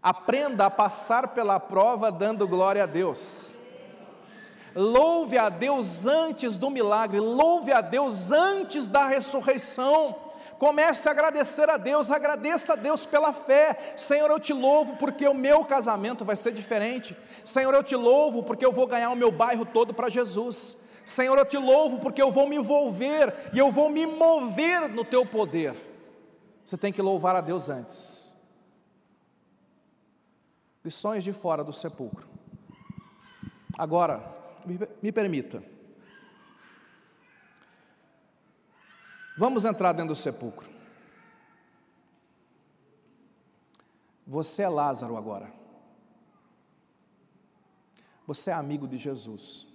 Aprenda 0.02 0.66
a 0.66 0.70
passar 0.70 1.28
pela 1.28 1.60
prova 1.60 2.10
dando 2.10 2.48
glória 2.48 2.82
a 2.82 2.86
Deus. 2.86 3.61
Louve 4.74 5.36
a 5.36 5.48
Deus 5.48 6.06
antes 6.06 6.56
do 6.56 6.70
milagre, 6.70 7.20
louve 7.20 7.72
a 7.72 7.80
Deus 7.80 8.32
antes 8.32 8.88
da 8.88 9.06
ressurreição. 9.06 10.16
Comece 10.58 11.08
a 11.08 11.12
agradecer 11.12 11.68
a 11.68 11.76
Deus, 11.76 12.10
agradeça 12.10 12.74
a 12.74 12.76
Deus 12.76 13.04
pela 13.04 13.32
fé. 13.32 13.94
Senhor, 13.96 14.30
eu 14.30 14.38
te 14.38 14.52
louvo 14.52 14.96
porque 14.96 15.26
o 15.26 15.34
meu 15.34 15.64
casamento 15.64 16.24
vai 16.24 16.36
ser 16.36 16.52
diferente. 16.52 17.16
Senhor, 17.44 17.74
eu 17.74 17.82
te 17.82 17.96
louvo 17.96 18.44
porque 18.44 18.64
eu 18.64 18.70
vou 18.70 18.86
ganhar 18.86 19.10
o 19.10 19.16
meu 19.16 19.32
bairro 19.32 19.64
todo 19.66 19.92
para 19.92 20.08
Jesus. 20.08 20.76
Senhor, 21.04 21.36
eu 21.36 21.44
te 21.44 21.58
louvo 21.58 21.98
porque 21.98 22.22
eu 22.22 22.30
vou 22.30 22.48
me 22.48 22.56
envolver 22.56 23.50
e 23.52 23.58
eu 23.58 23.72
vou 23.72 23.90
me 23.90 24.06
mover 24.06 24.88
no 24.88 25.04
teu 25.04 25.26
poder. 25.26 25.74
Você 26.64 26.78
tem 26.78 26.92
que 26.92 27.02
louvar 27.02 27.34
a 27.34 27.40
Deus 27.40 27.68
antes. 27.68 28.40
Lições 30.84 31.24
de 31.24 31.32
fora 31.32 31.64
do 31.64 31.72
sepulcro. 31.72 32.28
Agora, 33.76 34.22
me 35.02 35.12
permita. 35.12 35.62
Vamos 39.36 39.64
entrar 39.64 39.92
dentro 39.92 40.14
do 40.14 40.16
sepulcro. 40.16 40.70
Você 44.26 44.62
é 44.62 44.68
Lázaro 44.68 45.16
agora. 45.16 45.52
Você 48.26 48.50
é 48.50 48.54
amigo 48.54 48.86
de 48.86 48.96
Jesus. 48.96 49.66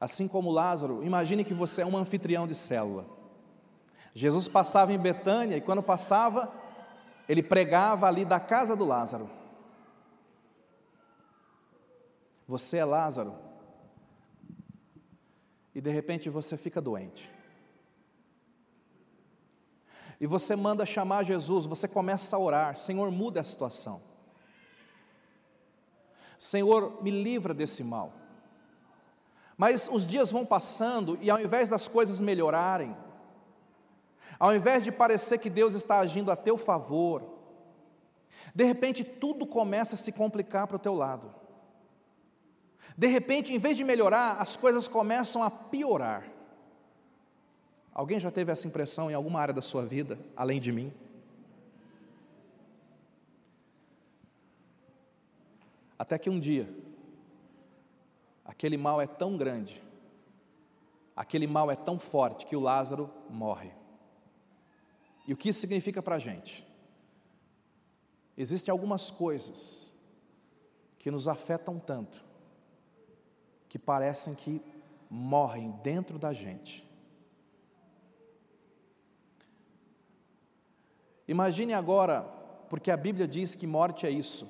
Assim 0.00 0.28
como 0.28 0.50
Lázaro, 0.50 1.02
imagine 1.02 1.44
que 1.44 1.54
você 1.54 1.82
é 1.82 1.86
um 1.86 1.96
anfitrião 1.96 2.46
de 2.46 2.54
célula. 2.54 3.06
Jesus 4.14 4.46
passava 4.48 4.92
em 4.92 4.98
Betânia 4.98 5.56
e 5.56 5.60
quando 5.60 5.82
passava, 5.82 6.52
ele 7.28 7.42
pregava 7.42 8.06
ali 8.06 8.24
da 8.24 8.38
casa 8.38 8.76
do 8.76 8.84
Lázaro. 8.84 9.30
Você 12.46 12.78
é 12.78 12.84
Lázaro. 12.84 13.34
E 15.74 15.80
de 15.80 15.90
repente 15.90 16.28
você 16.30 16.56
fica 16.56 16.80
doente. 16.80 17.32
E 20.20 20.26
você 20.26 20.54
manda 20.54 20.86
chamar 20.86 21.24
Jesus, 21.24 21.66
você 21.66 21.88
começa 21.88 22.36
a 22.36 22.38
orar: 22.38 22.78
Senhor, 22.78 23.10
muda 23.10 23.40
a 23.40 23.44
situação. 23.44 24.00
Senhor, 26.38 27.02
me 27.02 27.10
livra 27.10 27.52
desse 27.52 27.82
mal. 27.82 28.12
Mas 29.56 29.88
os 29.90 30.06
dias 30.06 30.30
vão 30.30 30.44
passando 30.44 31.18
e 31.20 31.30
ao 31.30 31.40
invés 31.40 31.68
das 31.68 31.88
coisas 31.88 32.18
melhorarem, 32.20 32.96
ao 34.38 34.54
invés 34.54 34.84
de 34.84 34.90
parecer 34.90 35.38
que 35.38 35.48
Deus 35.48 35.74
está 35.74 35.98
agindo 35.98 36.30
a 36.30 36.36
teu 36.36 36.58
favor, 36.58 37.22
de 38.54 38.64
repente 38.64 39.04
tudo 39.04 39.46
começa 39.46 39.94
a 39.94 39.98
se 39.98 40.12
complicar 40.12 40.66
para 40.66 40.76
o 40.76 40.80
teu 40.80 40.94
lado. 40.94 41.43
De 42.96 43.06
repente, 43.06 43.52
em 43.52 43.58
vez 43.58 43.76
de 43.76 43.84
melhorar, 43.84 44.40
as 44.40 44.56
coisas 44.56 44.86
começam 44.86 45.42
a 45.42 45.50
piorar. 45.50 46.24
Alguém 47.92 48.18
já 48.18 48.30
teve 48.30 48.50
essa 48.50 48.66
impressão 48.66 49.10
em 49.10 49.14
alguma 49.14 49.40
área 49.40 49.54
da 49.54 49.62
sua 49.62 49.84
vida, 49.84 50.18
além 50.36 50.60
de 50.60 50.72
mim? 50.72 50.92
Até 55.98 56.18
que 56.18 56.28
um 56.28 56.40
dia, 56.40 56.68
aquele 58.44 58.76
mal 58.76 59.00
é 59.00 59.06
tão 59.06 59.36
grande, 59.36 59.80
aquele 61.14 61.46
mal 61.46 61.70
é 61.70 61.76
tão 61.76 61.98
forte 61.98 62.46
que 62.46 62.56
o 62.56 62.60
Lázaro 62.60 63.10
morre. 63.30 63.72
E 65.26 65.32
o 65.32 65.36
que 65.36 65.48
isso 65.48 65.60
significa 65.60 66.02
para 66.02 66.16
a 66.16 66.18
gente? 66.18 66.66
Existem 68.36 68.72
algumas 68.72 69.10
coisas 69.10 69.92
que 70.98 71.10
nos 71.10 71.28
afetam 71.28 71.78
tanto, 71.78 72.24
que 73.74 73.78
parecem 73.80 74.36
que 74.36 74.62
morrem 75.10 75.72
dentro 75.82 76.16
da 76.16 76.32
gente. 76.32 76.88
Imagine 81.26 81.74
agora, 81.74 82.22
porque 82.70 82.88
a 82.88 82.96
Bíblia 82.96 83.26
diz 83.26 83.56
que 83.56 83.66
morte 83.66 84.06
é 84.06 84.10
isso. 84.10 84.48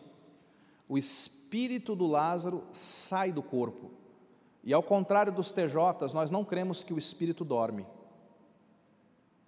O 0.87 0.98
espírito 0.98 1.96
do 1.96 2.06
Lázaro 2.06 2.64
sai 2.70 3.32
do 3.32 3.42
corpo. 3.42 3.90
E 4.62 4.74
ao 4.74 4.82
contrário 4.82 5.32
dos 5.32 5.50
TJs, 5.50 6.12
nós 6.12 6.30
não 6.30 6.44
cremos 6.44 6.84
que 6.84 6.92
o 6.92 6.98
espírito 6.98 7.46
dorme. 7.46 7.87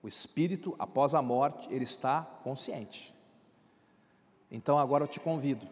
O 0.02 0.08
espírito, 0.08 0.74
após 0.78 1.14
a 1.14 1.20
morte, 1.20 1.70
ele 1.70 1.84
está 1.84 2.22
consciente. 2.42 3.14
Então 4.50 4.78
agora 4.78 5.04
eu 5.04 5.08
te 5.08 5.20
convido, 5.20 5.68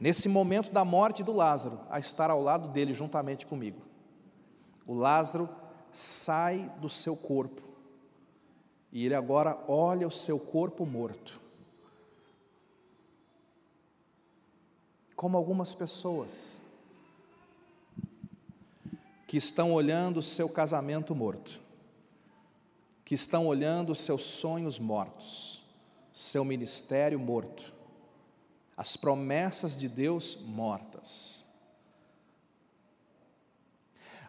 nesse 0.00 0.28
momento 0.28 0.72
da 0.72 0.84
morte 0.84 1.22
do 1.22 1.32
Lázaro, 1.32 1.78
a 1.90 2.00
estar 2.00 2.30
ao 2.30 2.42
lado 2.42 2.68
dele 2.68 2.94
juntamente 2.94 3.46
comigo. 3.46 3.82
O 4.86 4.94
Lázaro 4.94 5.48
sai 5.92 6.72
do 6.80 6.88
seu 6.88 7.16
corpo 7.16 7.62
e 8.90 9.04
ele 9.04 9.14
agora 9.14 9.62
olha 9.68 10.08
o 10.08 10.10
seu 10.10 10.40
corpo 10.40 10.86
morto. 10.86 11.38
Como 15.14 15.36
algumas 15.36 15.74
pessoas 15.74 16.62
que 19.28 19.36
estão 19.36 19.72
olhando 19.74 20.16
o 20.16 20.22
seu 20.22 20.48
casamento 20.48 21.14
morto 21.14 21.60
que 23.10 23.14
estão 23.14 23.48
olhando 23.48 23.90
os 23.90 23.98
seus 24.02 24.22
sonhos 24.22 24.78
mortos, 24.78 25.64
seu 26.12 26.44
ministério 26.44 27.18
morto, 27.18 27.74
as 28.80 28.96
promessas 28.96 29.78
de 29.78 29.86
Deus 29.86 30.38
mortas. 30.46 31.44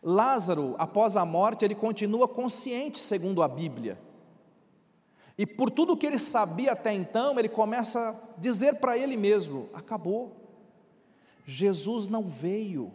Lázaro, 0.04 0.76
após 0.78 1.16
a 1.16 1.24
morte, 1.24 1.64
ele 1.64 1.74
continua 1.74 2.28
consciente, 2.28 3.00
segundo 3.00 3.42
a 3.42 3.48
Bíblia. 3.48 3.98
E 5.38 5.46
por 5.46 5.72
tudo 5.72 5.96
que 5.96 6.06
ele 6.06 6.20
sabia 6.20 6.74
até 6.74 6.94
então, 6.94 7.40
ele 7.40 7.48
começa 7.48 8.10
a 8.10 8.40
dizer 8.42 8.76
para 8.82 8.98
ele 8.98 9.16
mesmo: 9.16 9.70
acabou. 9.74 10.36
Jesus 11.46 12.10
não 12.10 12.24
veio. 12.24 12.92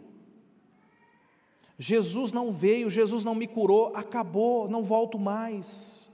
Jesus 1.79 2.31
não 2.31 2.51
veio, 2.51 2.87
Jesus 2.91 3.25
não 3.25 3.33
me 3.33 3.47
curou, 3.47 3.95
acabou, 3.95 4.69
não 4.69 4.83
volto 4.83 5.17
mais. 5.17 6.13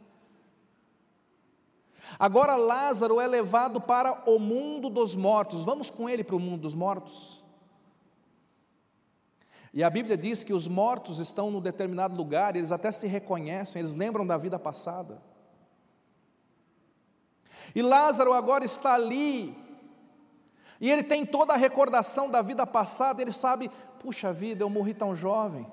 Agora 2.20 2.56
Lázaro 2.56 3.20
é 3.20 3.28
levado 3.28 3.82
para 3.82 4.30
o 4.30 4.40
mundo 4.40 4.90
dos 4.90 5.16
mortos, 5.16 5.64
vamos 5.64 5.90
com 5.90 6.10
ele 6.10 6.24
para 6.24 6.36
o 6.36 6.40
mundo 6.40 6.62
dos 6.62 6.76
mortos. 6.76 7.44
E 9.74 9.84
a 9.84 9.90
Bíblia 9.90 10.16
diz 10.16 10.44
que 10.44 10.54
os 10.54 10.68
mortos 10.68 11.20
estão 11.20 11.50
num 11.50 11.60
determinado 11.60 12.16
lugar, 12.16 12.56
eles 12.56 12.72
até 12.72 12.92
se 12.92 13.08
reconhecem, 13.08 13.80
eles 13.80 13.94
lembram 13.94 14.26
da 14.26 14.38
vida 14.38 14.60
passada. 14.60 15.22
E 17.74 17.82
Lázaro 17.82 18.34
agora 18.34 18.64
está 18.64 18.94
ali, 18.94 19.58
e 20.80 20.92
ele 20.92 21.02
tem 21.02 21.26
toda 21.26 21.54
a 21.54 21.58
recordação 21.58 22.30
da 22.30 22.42
vida 22.42 22.68
passada, 22.68 23.22
ele 23.22 23.34
sabe 23.34 23.72
puxa 24.00 24.32
vida, 24.34 24.64
eu 24.64 24.70
morri 24.70 24.94
tão 24.94 25.16
jovem. 25.16 25.66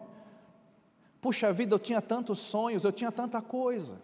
Puxa 1.20 1.52
vida, 1.52 1.74
eu 1.74 1.78
tinha 1.78 2.00
tantos 2.00 2.38
sonhos, 2.38 2.84
eu 2.84 2.92
tinha 2.92 3.12
tanta 3.12 3.42
coisa. 3.42 4.00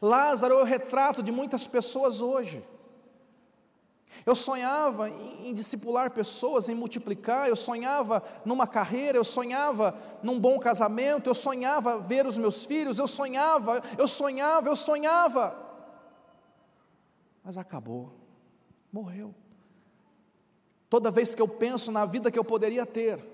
Lázaro 0.00 0.54
é 0.54 0.62
o 0.62 0.64
retrato 0.64 1.22
de 1.22 1.32
muitas 1.32 1.66
pessoas 1.66 2.20
hoje. 2.20 2.64
Eu 4.24 4.34
sonhava 4.34 5.08
em, 5.08 5.48
em 5.48 5.54
discipular 5.54 6.10
pessoas, 6.10 6.68
em 6.68 6.74
multiplicar, 6.74 7.48
eu 7.48 7.56
sonhava 7.56 8.22
numa 8.44 8.66
carreira, 8.66 9.16
eu 9.16 9.24
sonhava 9.24 9.96
num 10.22 10.38
bom 10.38 10.58
casamento, 10.58 11.30
eu 11.30 11.34
sonhava 11.34 11.98
ver 11.98 12.26
os 12.26 12.36
meus 12.36 12.64
filhos, 12.64 12.98
eu 12.98 13.08
sonhava, 13.08 13.82
eu 13.96 14.08
sonhava, 14.08 14.68
eu 14.68 14.76
sonhava. 14.76 15.56
Mas 17.44 17.56
acabou, 17.56 18.12
morreu. 18.92 19.34
Toda 20.90 21.10
vez 21.10 21.34
que 21.34 21.42
eu 21.42 21.48
penso 21.48 21.92
na 21.92 22.04
vida 22.04 22.30
que 22.30 22.38
eu 22.38 22.44
poderia 22.44 22.86
ter, 22.86 23.24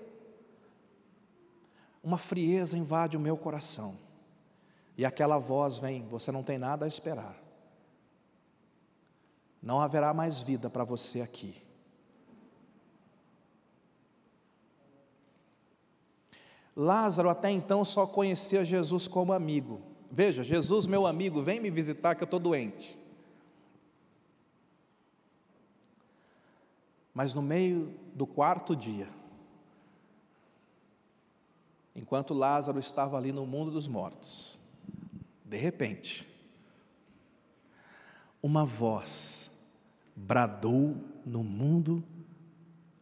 uma 2.03 2.17
frieza 2.17 2.77
invade 2.77 3.17
o 3.17 3.19
meu 3.19 3.35
coração. 3.35 4.04
E 4.97 5.05
aquela 5.05 5.37
voz 5.37 5.79
vem: 5.79 6.07
você 6.07 6.31
não 6.31 6.43
tem 6.43 6.57
nada 6.57 6.85
a 6.85 6.87
esperar. 6.87 7.35
Não 9.61 9.79
haverá 9.79 10.13
mais 10.13 10.41
vida 10.41 10.69
para 10.69 10.83
você 10.83 11.21
aqui. 11.21 11.61
Lázaro 16.75 17.29
até 17.29 17.49
então 17.49 17.85
só 17.85 18.05
conhecia 18.05 18.65
Jesus 18.65 19.07
como 19.07 19.31
amigo. 19.31 19.81
Veja, 20.11 20.43
Jesus, 20.43 20.85
meu 20.85 21.07
amigo, 21.07 21.41
vem 21.41 21.59
me 21.59 21.69
visitar 21.69 22.15
que 22.15 22.23
eu 22.23 22.25
estou 22.25 22.39
doente. 22.39 22.97
Mas 27.13 27.33
no 27.33 27.41
meio 27.41 27.93
do 28.13 28.27
quarto 28.27 28.75
dia, 28.75 29.07
enquanto 31.95 32.33
Lázaro 32.33 32.77
estava 32.77 33.17
ali 33.17 33.31
no 33.31 33.45
mundo 33.45 33.71
dos 33.71 33.87
mortos, 33.87 34.59
de 35.45 35.57
repente, 35.57 36.27
uma 38.41 38.65
voz 38.65 39.51
bradou 40.15 40.95
no 41.25 41.43
mundo 41.43 42.03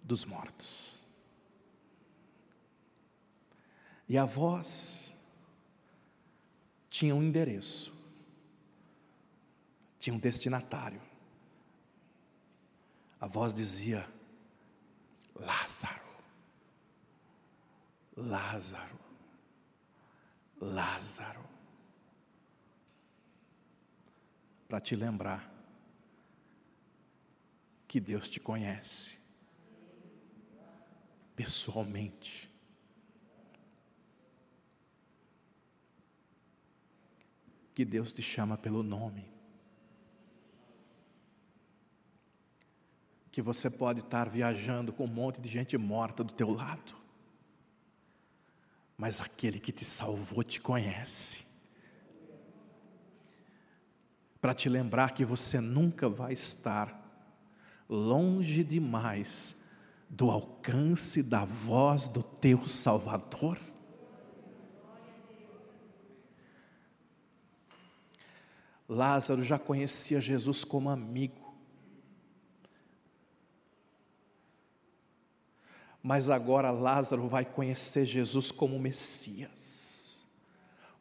dos 0.04 0.26
mortos. 0.26 1.04
E 4.08 4.18
a 4.18 4.26
voz 4.26 5.18
tinha 6.90 7.16
um 7.16 7.24
endereço, 7.24 7.92
tinha 9.98 10.14
um 10.14 10.20
destinatário. 10.20 11.02
A 13.20 13.26
voz 13.26 13.54
dizia: 13.54 14.08
Lázaro. 15.36 16.04
Lázaro, 18.16 19.00
Lázaro, 20.62 21.44
para 24.74 24.82
te 24.82 24.96
lembrar 24.96 25.54
que 27.88 28.00
Deus 28.00 28.28
te 28.28 28.40
conhece, 28.40 29.20
pessoalmente. 31.36 32.50
Que 37.76 37.86
Deus 37.86 38.12
te 38.12 38.24
chama 38.24 38.58
pelo 38.58 38.82
nome. 38.82 39.32
Que 43.32 43.44
você 43.44 43.70
pode 43.70 44.00
estar 44.00 44.28
viajando 44.28 44.92
com 44.92 45.04
um 45.04 45.08
monte 45.08 45.40
de 45.40 45.50
gente 45.50 45.78
morta 45.78 46.24
do 46.24 46.34
teu 46.34 46.50
lado. 46.50 46.96
Mas 48.98 49.22
aquele 49.22 49.60
que 49.60 49.72
te 49.72 49.86
salvou 49.86 50.44
te 50.44 50.60
conhece. 50.60 51.43
Para 54.44 54.54
te 54.54 54.68
lembrar 54.68 55.12
que 55.14 55.24
você 55.24 55.62
nunca 55.62 56.10
vai 56.10 56.34
estar 56.34 57.02
longe 57.88 58.62
demais 58.62 59.64
do 60.10 60.30
alcance 60.30 61.24
da 61.24 61.46
voz 61.46 62.10
do 62.10 62.22
teu 62.22 62.66
Salvador. 62.66 63.58
Lázaro 68.86 69.42
já 69.46 69.58
conhecia 69.58 70.20
Jesus 70.20 70.66
como 70.66 70.90
amigo. 70.90 71.56
Mas 76.02 76.30
agora 76.30 76.70
Lázaro 76.70 77.30
vai 77.30 77.46
conhecer 77.46 78.06
Jesus 78.06 78.52
como 78.52 78.78
Messias, 78.78 80.26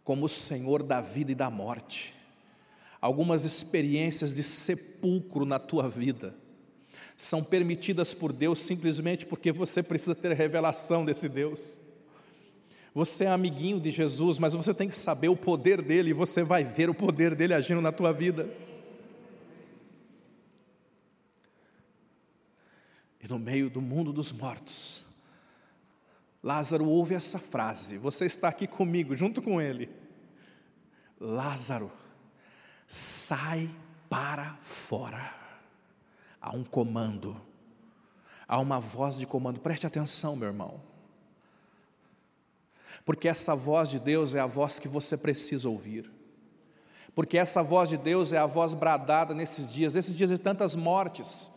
como 0.04 0.26
o 0.26 0.28
Senhor 0.28 0.84
da 0.84 1.00
vida 1.00 1.32
e 1.32 1.34
da 1.34 1.50
morte. 1.50 2.21
Algumas 3.02 3.44
experiências 3.44 4.32
de 4.32 4.44
sepulcro 4.44 5.44
na 5.44 5.58
tua 5.58 5.90
vida 5.90 6.36
são 7.16 7.42
permitidas 7.42 8.14
por 8.14 8.32
Deus 8.32 8.62
simplesmente 8.62 9.26
porque 9.26 9.50
você 9.50 9.82
precisa 9.82 10.14
ter 10.14 10.32
revelação 10.32 11.04
desse 11.04 11.28
Deus. 11.28 11.80
Você 12.94 13.24
é 13.24 13.28
amiguinho 13.28 13.80
de 13.80 13.90
Jesus, 13.90 14.38
mas 14.38 14.54
você 14.54 14.72
tem 14.72 14.88
que 14.88 14.94
saber 14.94 15.28
o 15.28 15.36
poder 15.36 15.82
dele 15.82 16.10
e 16.10 16.12
você 16.12 16.44
vai 16.44 16.62
ver 16.62 16.88
o 16.88 16.94
poder 16.94 17.34
dele 17.34 17.54
agindo 17.54 17.80
na 17.80 17.90
tua 17.90 18.12
vida. 18.12 18.48
E 23.20 23.26
no 23.26 23.38
meio 23.38 23.68
do 23.68 23.80
mundo 23.80 24.12
dos 24.12 24.30
mortos, 24.30 25.08
Lázaro 26.40 26.86
ouve 26.86 27.16
essa 27.16 27.40
frase: 27.40 27.98
Você 27.98 28.26
está 28.26 28.48
aqui 28.48 28.68
comigo, 28.68 29.16
junto 29.16 29.42
com 29.42 29.60
ele. 29.60 29.90
Lázaro, 31.18 31.90
sai 32.92 33.70
para 34.10 34.54
fora. 34.60 35.34
Há 36.38 36.54
um 36.54 36.62
comando, 36.62 37.40
há 38.46 38.58
uma 38.60 38.78
voz 38.78 39.16
de 39.16 39.24
comando, 39.24 39.60
preste 39.60 39.86
atenção, 39.86 40.36
meu 40.36 40.48
irmão, 40.48 40.78
porque 43.02 43.28
essa 43.28 43.54
voz 43.54 43.88
de 43.88 43.98
Deus 43.98 44.34
é 44.34 44.40
a 44.40 44.46
voz 44.46 44.78
que 44.78 44.88
você 44.88 45.16
precisa 45.16 45.70
ouvir, 45.70 46.10
porque 47.14 47.38
essa 47.38 47.62
voz 47.62 47.88
de 47.88 47.96
Deus 47.96 48.30
é 48.30 48.36
a 48.36 48.44
voz 48.44 48.74
bradada 48.74 49.32
nesses 49.32 49.72
dias, 49.72 49.94
nesses 49.94 50.14
dias 50.14 50.28
de 50.28 50.36
tantas 50.36 50.74
mortes. 50.74 51.50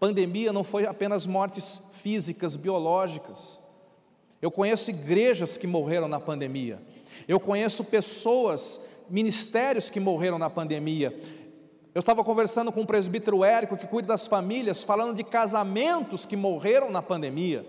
Pandemia 0.00 0.54
não 0.54 0.64
foi 0.64 0.86
apenas 0.86 1.26
mortes 1.26 1.88
físicas, 1.96 2.56
biológicas. 2.56 3.62
Eu 4.40 4.50
conheço 4.50 4.88
igrejas 4.88 5.58
que 5.58 5.66
morreram 5.66 6.08
na 6.08 6.18
pandemia, 6.18 6.80
eu 7.28 7.38
conheço 7.38 7.84
pessoas, 7.84 8.80
ministérios 9.12 9.90
que 9.90 10.00
morreram 10.00 10.38
na 10.38 10.48
pandemia, 10.48 11.14
eu 11.94 12.00
estava 12.00 12.24
conversando 12.24 12.72
com 12.72 12.80
um 12.80 12.86
presbítero 12.86 13.44
Érico 13.44 13.76
que 13.76 13.86
cuida 13.86 14.08
das 14.08 14.26
famílias, 14.26 14.82
falando 14.82 15.14
de 15.14 15.22
casamentos 15.22 16.24
que 16.24 16.34
morreram 16.34 16.90
na 16.90 17.02
pandemia. 17.02 17.66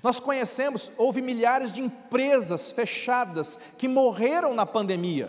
Nós 0.00 0.20
conhecemos, 0.20 0.92
houve 0.96 1.20
milhares 1.20 1.72
de 1.72 1.80
empresas 1.80 2.70
fechadas 2.70 3.56
que 3.76 3.88
morreram 3.88 4.54
na 4.54 4.64
pandemia. 4.64 5.28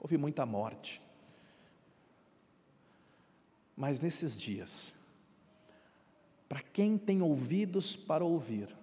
Houve 0.00 0.16
muita 0.16 0.46
morte. 0.46 1.02
Mas 3.76 4.00
nesses 4.00 4.40
dias, 4.40 4.94
para 6.48 6.60
quem 6.60 6.96
tem 6.96 7.20
ouvidos 7.20 7.94
para 7.94 8.24
ouvir, 8.24 8.74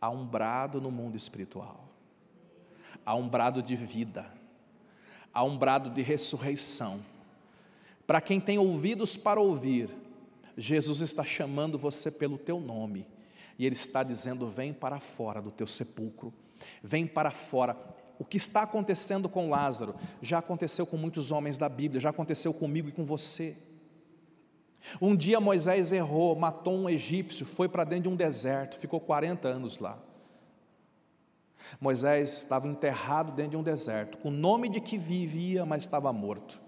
há 0.00 0.10
um 0.10 0.26
brado 0.26 0.80
no 0.80 0.90
mundo 0.90 1.16
espiritual 1.16 1.86
há 3.06 3.14
um 3.14 3.28
brado 3.28 3.62
de 3.62 3.76
vida, 3.76 4.26
há 5.32 5.44
um 5.44 5.56
brado 5.56 5.88
de 5.90 6.02
ressurreição. 6.02 7.00
Para 8.04 8.20
quem 8.20 8.40
tem 8.40 8.58
ouvidos 8.58 9.16
para 9.16 9.40
ouvir, 9.40 9.88
Jesus 10.56 11.00
está 11.00 11.22
chamando 11.22 11.78
você 11.78 12.10
pelo 12.10 12.36
teu 12.36 12.58
nome, 12.58 13.06
e 13.56 13.64
Ele 13.64 13.76
está 13.76 14.02
dizendo: 14.02 14.48
vem 14.48 14.72
para 14.72 14.98
fora 14.98 15.40
do 15.40 15.52
teu 15.52 15.68
sepulcro, 15.68 16.34
vem 16.82 17.06
para 17.06 17.30
fora. 17.30 17.76
O 18.18 18.24
que 18.24 18.38
está 18.38 18.62
acontecendo 18.62 19.28
com 19.28 19.50
Lázaro 19.50 19.94
já 20.22 20.38
aconteceu 20.38 20.86
com 20.86 20.96
muitos 20.96 21.30
homens 21.30 21.58
da 21.58 21.68
Bíblia, 21.68 22.00
já 22.00 22.10
aconteceu 22.10 22.52
comigo 22.52 22.88
e 22.88 22.92
com 22.92 23.04
você. 23.04 23.56
Um 25.00 25.16
dia 25.16 25.40
Moisés 25.40 25.92
errou, 25.92 26.36
matou 26.36 26.74
um 26.74 26.88
egípcio, 26.88 27.44
foi 27.44 27.68
para 27.68 27.84
dentro 27.84 28.04
de 28.04 28.08
um 28.08 28.16
deserto, 28.16 28.78
ficou 28.78 29.00
40 29.00 29.48
anos 29.48 29.78
lá. 29.78 29.98
Moisés 31.80 32.38
estava 32.38 32.66
enterrado 32.68 33.32
dentro 33.32 33.52
de 33.52 33.56
um 33.56 33.62
deserto, 33.62 34.18
com 34.18 34.28
o 34.28 34.32
nome 34.32 34.68
de 34.68 34.80
que 34.80 34.96
vivia, 34.96 35.66
mas 35.66 35.82
estava 35.82 36.12
morto. 36.12 36.60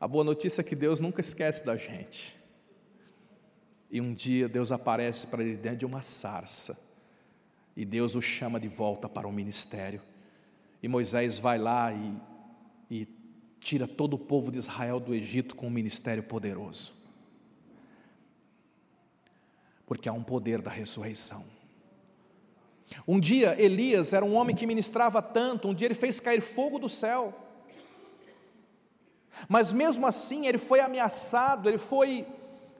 A 0.00 0.06
boa 0.06 0.24
notícia 0.24 0.60
é 0.60 0.64
que 0.64 0.76
Deus 0.76 1.00
nunca 1.00 1.20
esquece 1.20 1.64
da 1.64 1.76
gente. 1.76 2.36
E 3.90 4.00
um 4.00 4.12
dia 4.12 4.48
Deus 4.48 4.70
aparece 4.70 5.26
para 5.26 5.42
ele 5.42 5.56
dentro 5.56 5.78
de 5.78 5.86
uma 5.86 6.02
sarça, 6.02 6.78
e 7.76 7.84
Deus 7.84 8.14
o 8.14 8.20
chama 8.20 8.58
de 8.58 8.68
volta 8.68 9.08
para 9.08 9.26
o 9.26 9.32
ministério. 9.32 10.02
E 10.82 10.88
Moisés 10.88 11.38
vai 11.38 11.58
lá 11.58 11.92
e, 11.92 12.16
tira 13.68 13.86
todo 13.86 14.14
o 14.14 14.18
povo 14.18 14.50
de 14.50 14.56
Israel 14.56 14.98
do 14.98 15.14
Egito 15.14 15.54
com 15.54 15.66
um 15.66 15.70
ministério 15.70 16.22
poderoso. 16.22 16.94
Porque 19.84 20.08
há 20.08 20.12
um 20.14 20.22
poder 20.22 20.62
da 20.62 20.70
ressurreição. 20.70 21.44
Um 23.06 23.20
dia 23.20 23.60
Elias 23.60 24.14
era 24.14 24.24
um 24.24 24.34
homem 24.34 24.56
que 24.56 24.66
ministrava 24.66 25.20
tanto, 25.20 25.68
um 25.68 25.74
dia 25.74 25.86
ele 25.86 25.94
fez 25.94 26.18
cair 26.18 26.40
fogo 26.40 26.78
do 26.78 26.88
céu. 26.88 27.38
Mas 29.46 29.70
mesmo 29.70 30.06
assim 30.06 30.46
ele 30.46 30.56
foi 30.56 30.80
ameaçado, 30.80 31.68
ele 31.68 31.76
foi 31.76 32.26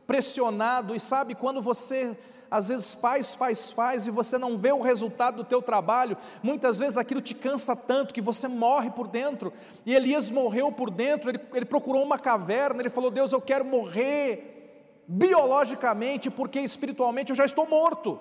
pressionado, 0.06 0.96
e 0.96 1.00
sabe 1.00 1.34
quando 1.34 1.60
você 1.60 2.18
às 2.50 2.68
vezes 2.68 2.94
faz, 2.94 3.34
faz, 3.34 3.72
faz 3.72 4.06
e 4.06 4.10
você 4.10 4.38
não 4.38 4.56
vê 4.56 4.72
o 4.72 4.80
resultado 4.80 5.36
do 5.36 5.44
teu 5.44 5.60
trabalho, 5.60 6.16
muitas 6.42 6.78
vezes 6.78 6.96
aquilo 6.96 7.20
te 7.20 7.34
cansa 7.34 7.76
tanto 7.76 8.14
que 8.14 8.20
você 8.20 8.48
morre 8.48 8.90
por 8.90 9.06
dentro, 9.08 9.52
e 9.84 9.94
Elias 9.94 10.30
morreu 10.30 10.72
por 10.72 10.90
dentro, 10.90 11.30
ele, 11.30 11.40
ele 11.54 11.64
procurou 11.64 12.02
uma 12.02 12.18
caverna, 12.18 12.80
ele 12.80 12.90
falou: 12.90 13.10
Deus, 13.10 13.32
eu 13.32 13.40
quero 13.40 13.64
morrer 13.64 15.04
biologicamente, 15.06 16.30
porque 16.30 16.60
espiritualmente 16.60 17.30
eu 17.30 17.36
já 17.36 17.44
estou 17.44 17.66
morto. 17.66 18.18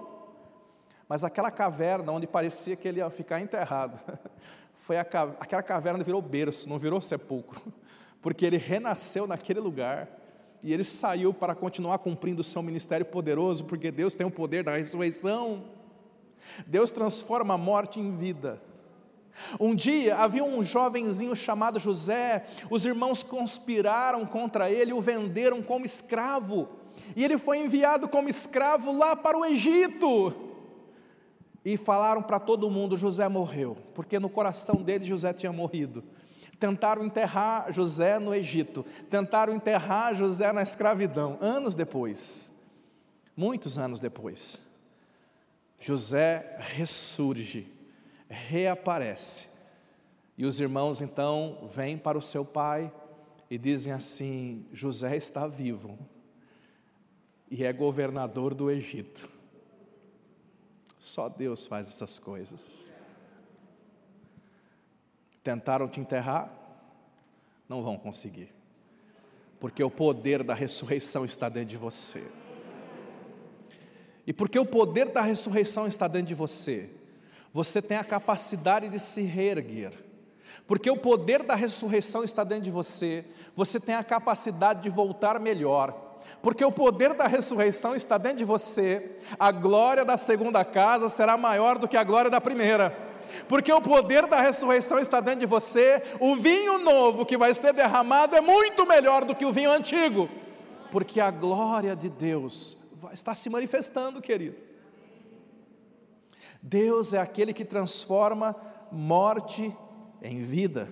Mas 1.08 1.24
aquela 1.24 1.50
caverna 1.50 2.12
onde 2.12 2.28
parecia 2.28 2.76
que 2.76 2.88
ele 2.88 3.00
ia 3.00 3.10
ficar 3.10 3.40
enterrado, 3.40 4.00
foi 4.74 4.98
a, 4.98 5.02
aquela 5.02 5.64
caverna 5.64 6.04
virou 6.04 6.22
berço, 6.22 6.68
não 6.68 6.78
virou 6.78 7.00
sepulcro, 7.00 7.62
porque 8.22 8.46
ele 8.46 8.58
renasceu 8.58 9.26
naquele 9.26 9.60
lugar 9.60 10.17
e 10.68 10.74
ele 10.74 10.84
saiu 10.84 11.34
para 11.34 11.56
continuar 11.56 11.98
cumprindo 12.00 12.42
o 12.42 12.44
seu 12.44 12.62
ministério 12.62 13.06
poderoso, 13.06 13.64
porque 13.64 13.90
Deus 13.90 14.14
tem 14.14 14.28
o 14.28 14.30
poder 14.30 14.66
da 14.66 14.76
ressurreição. 14.76 15.64
Deus 16.68 16.92
transforma 16.92 17.54
a 17.54 17.58
morte 17.58 18.02
em 18.02 18.18
vida. 18.18 18.62
Um 19.62 19.74
dia 19.74 20.18
havia 20.18 20.44
um 20.44 20.62
jovenzinho 20.62 21.34
chamado 21.38 21.80
José, 21.80 22.46
os 22.70 22.86
irmãos 22.86 23.24
conspiraram 23.24 24.26
contra 24.26 24.70
ele, 24.70 24.92
o 24.92 25.00
venderam 25.00 25.64
como 25.64 25.86
escravo, 25.86 26.68
e 27.16 27.24
ele 27.24 27.38
foi 27.38 27.60
enviado 27.60 28.10
como 28.10 28.28
escravo 28.28 28.92
lá 28.92 29.16
para 29.16 29.38
o 29.38 29.46
Egito 29.46 30.36
e 31.64 31.78
falaram 31.78 32.22
para 32.22 32.42
todo 32.42 32.70
mundo: 32.70 32.98
José 32.98 33.30
morreu, 33.30 33.78
porque 33.94 34.20
no 34.20 34.28
coração 34.28 34.84
dele 34.84 35.06
José 35.06 35.32
tinha 35.32 35.54
morrido. 35.54 36.04
Tentaram 36.60 37.06
enterrar 37.06 37.72
José 37.72 38.18
no 38.18 38.34
Egito, 38.34 38.84
tentaram 39.10 39.54
enterrar 39.54 40.16
José 40.16 40.52
na 40.52 40.64
escravidão. 40.64 41.38
Anos 41.40 41.76
depois, 41.76 42.52
muitos 43.36 43.78
anos 43.78 44.00
depois, 44.00 44.60
José 45.80 46.58
ressurge, 46.60 47.68
reaparece. 48.28 49.50
E 50.38 50.46
os 50.46 50.60
irmãos 50.60 51.02
então 51.02 51.70
vêm 51.72 51.98
para 51.98 52.18
o 52.18 52.22
seu 52.22 52.44
pai 52.44 52.92
e 53.50 53.58
dizem 53.58 53.94
assim: 53.94 54.66
José 54.72 55.16
está 55.16 55.48
vivo 55.48 55.98
e 57.50 57.64
é 57.64 57.72
governador 57.72 58.54
do 58.54 58.70
Egito. 58.70 59.30
Só 61.00 61.30
Deus 61.30 61.66
faz 61.66 61.88
essas 61.88 62.20
coisas. 62.20 62.90
Tentaram 65.48 65.88
te 65.88 66.02
enterrar? 66.02 66.52
Não 67.70 67.82
vão 67.82 67.98
conseguir. 67.98 68.54
Porque 69.62 69.82
o 69.82 69.90
poder 69.90 70.44
da 70.44 70.54
ressurreição 70.54 71.24
está 71.24 71.48
dentro 71.48 71.70
de 71.70 71.78
você. 71.78 72.22
E 74.26 74.34
porque 74.34 74.60
o 74.60 74.66
poder 74.66 75.08
da 75.08 75.22
ressurreição 75.22 75.88
está 75.88 76.06
dentro 76.06 76.28
de 76.28 76.36
você, 76.36 76.90
você 77.54 77.82
tem 77.82 77.96
a 77.96 78.04
capacidade 78.04 78.90
de 78.90 79.00
se 79.00 79.22
reerguer. 79.22 79.94
Porque 80.68 80.92
o 80.92 80.98
poder 80.98 81.44
da 81.44 81.56
ressurreição 81.56 82.26
está 82.26 82.44
dentro 82.44 82.66
de 82.66 82.72
você, 82.72 83.24
você 83.56 83.80
tem 83.80 83.96
a 83.96 84.04
capacidade 84.04 84.84
de 84.84 84.90
voltar 84.90 85.40
melhor. 85.40 86.20
Porque 86.42 86.66
o 86.66 86.74
poder 86.74 87.14
da 87.14 87.26
ressurreição 87.26 87.96
está 87.96 88.18
dentro 88.18 88.40
de 88.40 88.44
você, 88.44 89.18
a 89.40 89.50
glória 89.50 90.04
da 90.04 90.18
segunda 90.18 90.66
casa 90.66 91.08
será 91.08 91.38
maior 91.38 91.80
do 91.80 91.88
que 91.88 91.96
a 91.96 92.04
glória 92.04 92.30
da 92.30 92.42
primeira 92.42 93.07
porque 93.48 93.72
o 93.72 93.82
poder 93.82 94.28
da 94.28 94.42
ressurreição 94.42 95.00
está 95.00 95.20
dentro 95.20 95.42
de 95.42 95.46
você, 95.46 96.02
o 96.20 96.36
vinho 96.36 96.80
novo 96.80 97.26
que 97.26 97.38
vai 97.38 97.54
ser 97.54 97.74
derramado 97.74 98.36
é 98.36 98.42
muito 98.42 98.86
melhor 98.86 99.26
do 99.26 99.36
que 99.36 99.46
o 99.46 99.52
vinho 99.52 99.72
antigo, 99.72 100.30
porque 100.92 101.20
a 101.20 101.32
glória 101.32 101.96
de 101.96 102.10
Deus 102.10 102.78
está 103.12 103.36
se 103.36 103.50
manifestando, 103.50 104.22
querido. 104.22 104.58
Deus 106.62 107.14
é 107.14 107.20
aquele 107.20 107.54
que 107.54 107.64
transforma 107.64 108.56
morte 108.92 109.76
em 110.22 110.42
vida. 110.42 110.92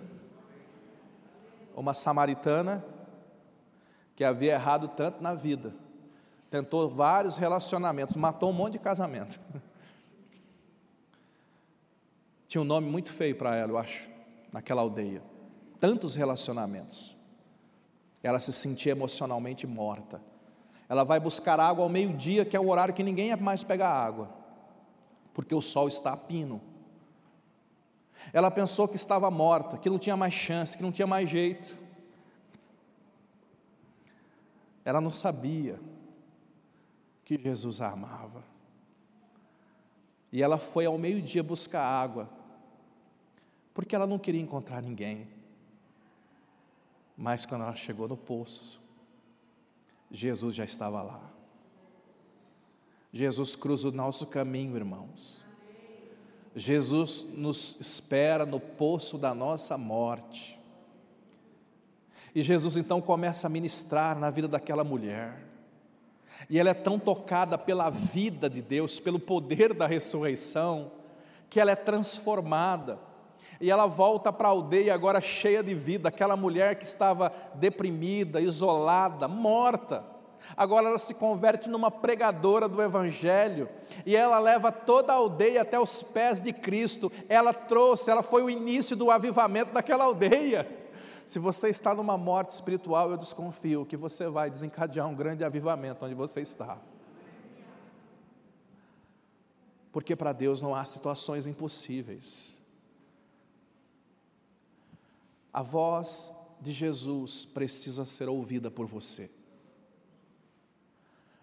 Uma 1.75 1.93
samaritana 1.93 2.85
que 4.15 4.23
havia 4.23 4.53
errado 4.53 4.87
tanto 4.87 5.21
na 5.21 5.33
vida, 5.33 5.75
tentou 6.49 6.89
vários 6.89 7.35
relacionamentos, 7.35 8.15
matou 8.15 8.49
um 8.49 8.53
monte 8.53 8.73
de 8.73 8.79
casamento. 8.79 9.39
Tinha 12.55 12.61
um 12.61 12.65
nome 12.65 12.89
muito 12.89 13.11
feio 13.11 13.35
para 13.35 13.53
ela, 13.53 13.73
eu 13.73 13.77
acho, 13.77 14.09
naquela 14.49 14.81
aldeia. 14.81 15.21
Tantos 15.77 16.15
relacionamentos. 16.15 17.13
Ela 18.23 18.39
se 18.39 18.53
sentia 18.53 18.93
emocionalmente 18.93 19.67
morta. 19.67 20.21
Ela 20.87 21.03
vai 21.03 21.19
buscar 21.19 21.59
água 21.59 21.83
ao 21.83 21.89
meio-dia, 21.89 22.45
que 22.45 22.55
é 22.55 22.59
o 22.59 22.69
horário 22.69 22.93
que 22.93 23.03
ninguém 23.03 23.35
mais 23.35 23.61
pegar 23.61 23.89
água, 23.89 24.29
porque 25.33 25.53
o 25.53 25.61
sol 25.61 25.89
está 25.89 26.13
a 26.13 26.15
pino. 26.15 26.61
Ela 28.31 28.49
pensou 28.49 28.87
que 28.87 28.95
estava 28.95 29.29
morta, 29.29 29.77
que 29.77 29.89
não 29.89 29.99
tinha 29.99 30.15
mais 30.15 30.33
chance, 30.33 30.77
que 30.77 30.83
não 30.83 30.93
tinha 30.93 31.05
mais 31.05 31.29
jeito. 31.29 31.77
Ela 34.85 35.01
não 35.01 35.11
sabia 35.11 35.77
que 37.25 37.37
Jesus 37.37 37.81
a 37.81 37.89
amava. 37.89 38.41
E 40.31 40.41
ela 40.41 40.57
foi 40.57 40.85
ao 40.85 40.97
meio-dia 40.97 41.43
buscar 41.43 41.83
água, 41.83 42.29
porque 43.75 43.93
ela 43.93 44.07
não 44.07 44.17
queria 44.17 44.41
encontrar 44.41 44.81
ninguém. 44.81 45.27
Mas 47.15 47.45
quando 47.45 47.63
ela 47.63 47.75
chegou 47.75 48.07
no 48.07 48.15
poço, 48.15 48.81
Jesus 50.09 50.55
já 50.55 50.63
estava 50.63 51.03
lá. 51.03 51.21
Jesus 53.11 53.55
cruza 53.55 53.89
o 53.89 53.91
nosso 53.91 54.27
caminho, 54.27 54.77
irmãos. 54.77 55.43
Jesus 56.55 57.25
nos 57.33 57.75
espera 57.81 58.45
no 58.45 58.61
poço 58.61 59.17
da 59.17 59.35
nossa 59.35 59.77
morte. 59.77 60.57
E 62.33 62.41
Jesus 62.41 62.77
então 62.77 63.01
começa 63.01 63.47
a 63.47 63.49
ministrar 63.49 64.17
na 64.17 64.29
vida 64.29 64.47
daquela 64.47 64.85
mulher. 64.85 65.45
E 66.49 66.57
ela 66.57 66.69
é 66.69 66.73
tão 66.73 66.97
tocada 66.97 67.57
pela 67.57 67.89
vida 67.89 68.49
de 68.49 68.61
Deus, 68.61 69.01
pelo 69.01 69.19
poder 69.19 69.73
da 69.73 69.85
ressurreição, 69.85 70.91
que 71.49 71.59
ela 71.59 71.71
é 71.71 71.75
transformada. 71.75 72.99
E 73.59 73.71
ela 73.71 73.85
volta 73.85 74.31
para 74.31 74.47
a 74.47 74.51
aldeia 74.51 74.93
agora 74.93 75.21
cheia 75.21 75.63
de 75.63 75.73
vida, 75.73 76.09
aquela 76.09 76.35
mulher 76.35 76.75
que 76.75 76.85
estava 76.85 77.31
deprimida, 77.55 78.41
isolada, 78.41 79.27
morta. 79.27 80.03
Agora 80.55 80.89
ela 80.89 80.99
se 80.99 81.13
converte 81.13 81.69
numa 81.69 81.89
pregadora 81.89 82.67
do 82.67 82.81
Evangelho 82.81 83.67
e 84.05 84.15
ela 84.15 84.37
leva 84.39 84.71
toda 84.71 85.13
a 85.13 85.15
aldeia 85.15 85.61
até 85.61 85.79
os 85.79 86.03
pés 86.03 86.39
de 86.39 86.53
Cristo. 86.53 87.11
Ela 87.27 87.53
trouxe, 87.53 88.11
ela 88.11 88.21
foi 88.21 88.43
o 88.43 88.49
início 88.49 88.95
do 88.95 89.09
avivamento 89.09 89.73
daquela 89.73 90.03
aldeia. 90.03 90.67
Se 91.25 91.39
você 91.39 91.69
está 91.69 91.95
numa 91.95 92.17
morte 92.17 92.51
espiritual, 92.51 93.09
eu 93.09 93.17
desconfio 93.17 93.85
que 93.85 93.97
você 93.97 94.27
vai 94.27 94.49
desencadear 94.49 95.07
um 95.07 95.15
grande 95.15 95.43
avivamento 95.43 96.05
onde 96.05 96.13
você 96.13 96.41
está. 96.41 96.77
Porque 99.91 100.15
para 100.15 100.33
Deus 100.33 100.61
não 100.61 100.75
há 100.75 100.85
situações 100.85 101.47
impossíveis. 101.47 102.64
A 105.55 105.61
voz 105.61 106.35
de 106.59 106.73
Jesus 106.73 107.45
precisa 107.45 108.05
ser 108.05 108.27
ouvida 108.27 108.69
por 108.69 108.85
você. 108.87 109.31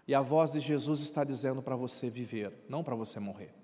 E 0.07 0.15
a 0.15 0.21
voz 0.21 0.53
de 0.53 0.61
Jesus 0.61 1.01
está 1.01 1.25
dizendo 1.25 1.63
para 1.63 1.77
você 1.77 2.11
viver, 2.11 2.53
não 2.69 2.85
para 2.85 2.95
você 2.95 3.19
morrer. 3.19 3.55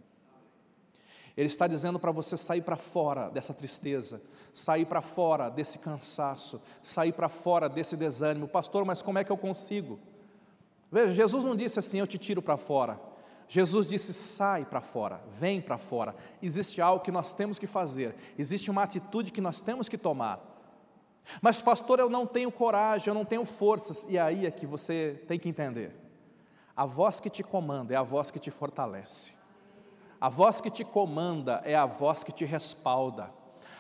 Ele 1.36 1.48
está 1.48 1.66
dizendo 1.66 1.98
para 1.98 2.10
você 2.10 2.34
sair 2.34 2.62
para 2.62 2.78
fora 2.78 3.28
dessa 3.28 3.52
tristeza, 3.52 4.22
sair 4.50 4.86
para 4.86 5.02
fora 5.02 5.50
desse 5.50 5.80
cansaço, 5.80 6.62
sair 6.82 7.12
para 7.12 7.28
fora 7.28 7.68
desse 7.68 7.94
desânimo. 7.94 8.48
Pastor, 8.48 8.86
mas 8.86 9.02
como 9.02 9.18
é 9.18 9.24
que 9.24 9.30
eu 9.30 9.36
consigo? 9.36 10.00
Veja, 10.90 11.12
Jesus 11.12 11.44
não 11.44 11.54
disse 11.54 11.78
assim: 11.78 11.98
eu 11.98 12.06
te 12.06 12.16
tiro 12.16 12.40
para 12.40 12.56
fora. 12.56 12.98
Jesus 13.48 13.86
disse: 13.86 14.12
sai 14.12 14.64
para 14.64 14.80
fora, 14.80 15.20
vem 15.30 15.60
para 15.60 15.78
fora. 15.78 16.14
Existe 16.42 16.80
algo 16.80 17.02
que 17.02 17.10
nós 17.10 17.32
temos 17.32 17.58
que 17.58 17.66
fazer, 17.66 18.14
existe 18.38 18.70
uma 18.70 18.82
atitude 18.82 19.32
que 19.32 19.40
nós 19.40 19.60
temos 19.60 19.88
que 19.88 19.96
tomar. 19.96 20.40
Mas, 21.42 21.60
pastor, 21.60 21.98
eu 21.98 22.08
não 22.08 22.26
tenho 22.26 22.50
coragem, 22.50 23.08
eu 23.08 23.14
não 23.14 23.24
tenho 23.24 23.44
forças. 23.44 24.06
E 24.08 24.18
aí 24.18 24.46
é 24.46 24.50
que 24.50 24.66
você 24.66 25.22
tem 25.26 25.38
que 25.38 25.48
entender: 25.48 25.94
a 26.76 26.84
voz 26.84 27.20
que 27.20 27.30
te 27.30 27.42
comanda 27.42 27.94
é 27.94 27.96
a 27.96 28.02
voz 28.02 28.30
que 28.30 28.38
te 28.38 28.50
fortalece. 28.50 29.32
A 30.20 30.28
voz 30.28 30.60
que 30.60 30.70
te 30.70 30.84
comanda 30.84 31.62
é 31.64 31.74
a 31.74 31.86
voz 31.86 32.24
que 32.24 32.32
te 32.32 32.44
respalda. 32.44 33.32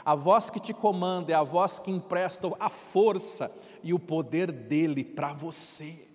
A 0.04 0.14
voz 0.14 0.48
que 0.48 0.60
te 0.60 0.72
comanda 0.72 1.32
é 1.32 1.34
a 1.34 1.42
voz 1.42 1.78
que 1.78 1.90
empresta 1.90 2.50
a 2.58 2.70
força 2.70 3.54
e 3.82 3.92
o 3.92 3.98
poder 3.98 4.50
dele 4.50 5.04
para 5.04 5.32
você. 5.32 6.07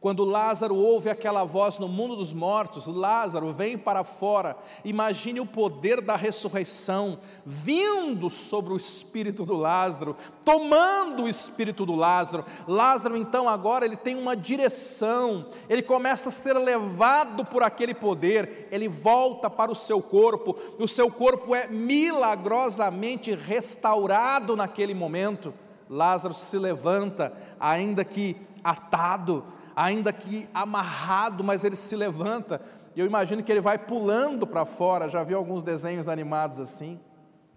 Quando 0.00 0.24
Lázaro 0.24 0.76
ouve 0.76 1.10
aquela 1.10 1.44
voz 1.44 1.78
no 1.78 1.86
mundo 1.86 2.16
dos 2.16 2.32
mortos, 2.32 2.86
Lázaro 2.86 3.52
vem 3.52 3.76
para 3.76 4.02
fora. 4.02 4.56
Imagine 4.82 5.40
o 5.40 5.46
poder 5.46 6.00
da 6.00 6.16
ressurreição 6.16 7.18
vindo 7.44 8.30
sobre 8.30 8.72
o 8.72 8.78
espírito 8.78 9.44
do 9.44 9.54
Lázaro, 9.54 10.16
tomando 10.42 11.24
o 11.24 11.28
espírito 11.28 11.84
do 11.84 11.94
Lázaro. 11.94 12.46
Lázaro 12.66 13.14
então 13.14 13.46
agora 13.46 13.84
ele 13.84 13.96
tem 13.96 14.16
uma 14.16 14.34
direção. 14.34 15.44
Ele 15.68 15.82
começa 15.82 16.30
a 16.30 16.32
ser 16.32 16.54
levado 16.54 17.44
por 17.44 17.62
aquele 17.62 17.92
poder. 17.92 18.68
Ele 18.70 18.88
volta 18.88 19.50
para 19.50 19.70
o 19.70 19.76
seu 19.76 20.00
corpo. 20.00 20.56
O 20.78 20.88
seu 20.88 21.10
corpo 21.10 21.54
é 21.54 21.66
milagrosamente 21.66 23.34
restaurado 23.34 24.56
naquele 24.56 24.94
momento. 24.94 25.52
Lázaro 25.90 26.32
se 26.32 26.56
levanta, 26.56 27.34
ainda 27.58 28.02
que 28.02 28.34
atado, 28.64 29.44
ainda 29.74 30.12
que 30.12 30.48
amarrado, 30.52 31.42
mas 31.44 31.64
ele 31.64 31.76
se 31.76 31.94
levanta. 31.96 32.60
E 32.94 33.00
eu 33.00 33.06
imagino 33.06 33.42
que 33.42 33.50
ele 33.50 33.60
vai 33.60 33.78
pulando 33.78 34.46
para 34.46 34.64
fora. 34.64 35.08
Já 35.08 35.22
viu 35.22 35.38
alguns 35.38 35.62
desenhos 35.62 36.08
animados 36.08 36.60
assim? 36.60 36.98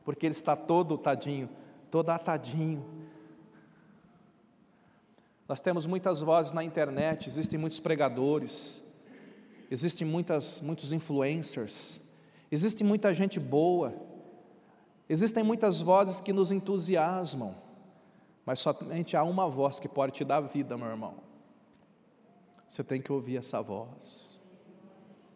Porque 0.06 0.26
ele 0.26 0.34
está 0.34 0.56
todo 0.56 0.98
tadinho, 0.98 1.50
todo 1.90 2.10
atadinho. 2.10 2.84
Nós 5.48 5.60
temos 5.60 5.86
muitas 5.86 6.22
vozes 6.22 6.54
na 6.54 6.64
internet, 6.64 7.28
existem 7.28 7.60
muitos 7.60 7.80
pregadores, 7.80 8.84
existem 9.70 10.08
muitas, 10.08 10.62
muitos 10.62 10.94
influencers, 10.94 12.00
existe 12.50 12.84
muita 12.84 13.14
gente 13.14 13.40
boa, 13.40 13.94
existem 15.10 15.44
muitas 15.44 15.82
vozes 15.82 16.20
que 16.20 16.32
nos 16.32 16.52
entusiasmam, 16.52 17.56
mas 18.46 18.62
somente 18.62 19.18
há 19.18 19.24
uma 19.24 19.48
voz 19.50 19.80
que 19.80 19.88
pode 19.88 20.14
te 20.14 20.24
dar 20.24 20.40
vida, 20.40 20.78
meu 20.78 20.88
irmão. 20.88 21.33
Você 22.74 22.84
tem 22.84 23.00
que 23.00 23.12
ouvir 23.12 23.38
essa 23.38 23.62
voz. 23.62 24.42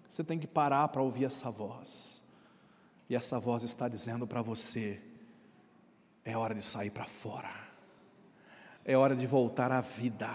Você 0.09 0.23
tem 0.23 0.39
que 0.39 0.47
parar 0.47 0.87
para 0.87 1.03
ouvir 1.03 1.25
essa 1.25 1.51
voz. 1.51 2.23
E 3.07 3.15
essa 3.15 3.39
voz 3.39 3.61
está 3.61 3.87
dizendo 3.87 4.25
para 4.25 4.41
você: 4.41 4.99
é 6.25 6.35
hora 6.35 6.55
de 6.55 6.63
sair 6.63 6.89
para 6.89 7.05
fora, 7.05 7.53
é 8.83 8.97
hora 8.97 9.15
de 9.15 9.27
voltar 9.27 9.71
à 9.71 9.81
vida, 9.81 10.31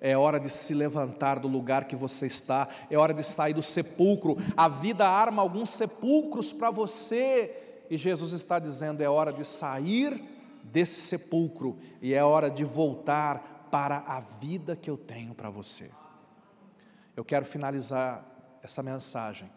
é 0.00 0.16
hora 0.16 0.40
de 0.40 0.48
se 0.48 0.72
levantar 0.72 1.38
do 1.38 1.48
lugar 1.48 1.84
que 1.84 1.94
você 1.94 2.26
está, 2.26 2.66
é 2.90 2.96
hora 2.96 3.12
de 3.12 3.22
sair 3.22 3.52
do 3.52 3.62
sepulcro. 3.62 4.38
A 4.56 4.68
vida 4.68 5.06
arma 5.06 5.42
alguns 5.42 5.68
sepulcros 5.68 6.50
para 6.50 6.70
você, 6.70 7.84
e 7.90 7.98
Jesus 7.98 8.32
está 8.32 8.58
dizendo: 8.58 9.02
é 9.02 9.08
hora 9.10 9.34
de 9.34 9.44
sair 9.44 10.18
desse 10.64 11.02
sepulcro 11.02 11.78
e 12.00 12.14
é 12.14 12.24
hora 12.24 12.50
de 12.50 12.64
voltar 12.64 13.57
para 13.70 13.98
a 13.98 14.20
vida 14.20 14.76
que 14.76 14.88
eu 14.90 14.96
tenho 14.96 15.34
para 15.34 15.50
você. 15.50 15.90
Eu 17.16 17.24
quero 17.24 17.44
finalizar 17.44 18.24
essa 18.62 18.82
mensagem. 18.82 19.50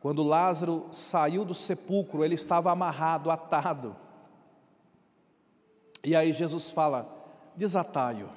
Quando 0.00 0.22
Lázaro 0.22 0.88
saiu 0.92 1.44
do 1.44 1.54
sepulcro, 1.54 2.24
ele 2.24 2.34
estava 2.34 2.70
amarrado, 2.70 3.30
atado. 3.30 3.96
E 6.04 6.14
aí 6.14 6.32
Jesus 6.32 6.70
fala: 6.70 7.08
desatai-o. 7.56 8.28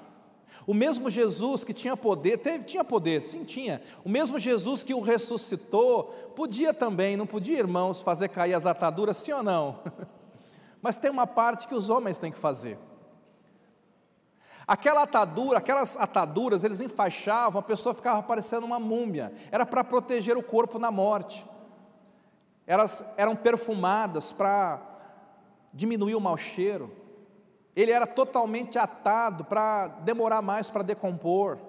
O 0.65 0.73
mesmo 0.73 1.09
Jesus 1.09 1.63
que 1.63 1.73
tinha 1.73 1.97
poder, 1.97 2.37
teve, 2.37 2.63
tinha 2.63 2.83
poder, 2.83 3.21
sim, 3.21 3.43
tinha. 3.43 3.81
O 4.03 4.09
mesmo 4.09 4.39
Jesus 4.39 4.81
que 4.81 4.93
o 4.93 5.01
ressuscitou, 5.01 6.05
podia 6.35 6.73
também, 6.73 7.17
não 7.17 7.27
podia, 7.27 7.59
irmãos, 7.59 8.01
fazer 8.01 8.29
cair 8.29 8.53
as 8.53 8.65
ataduras, 8.65 9.17
sim 9.17 9.33
ou 9.33 9.43
não? 9.43 9.81
Mas 10.81 10.97
tem 10.97 11.11
uma 11.11 11.27
parte 11.27 11.67
que 11.67 11.75
os 11.75 11.89
homens 11.89 12.17
têm 12.17 12.31
que 12.31 12.37
fazer. 12.37 12.79
Aquela 14.67 15.03
atadura, 15.03 15.59
aquelas 15.59 15.95
ataduras, 15.95 16.65
eles 16.65 16.81
enfaixavam, 16.81 17.59
a 17.59 17.63
pessoa 17.63 17.95
ficava 17.95 18.21
parecendo 18.21 18.65
uma 18.65 18.79
múmia. 18.79 19.33
Era 19.49 19.65
para 19.65 19.81
proteger 19.81 20.37
o 20.37 20.43
corpo 20.43 20.77
na 20.77 20.91
morte. 20.91 21.45
Elas 22.65 23.13
eram 23.15 23.33
perfumadas 23.33 24.33
para 24.33 24.81
diminuir 25.73 26.15
o 26.15 26.21
mau 26.21 26.37
cheiro. 26.37 26.91
Ele 27.73 27.91
era 27.91 28.05
totalmente 28.05 28.77
atado 28.77 29.45
para 29.45 29.87
demorar 29.87 30.41
mais 30.41 30.69
para 30.69 30.83
decompor. 30.83 31.59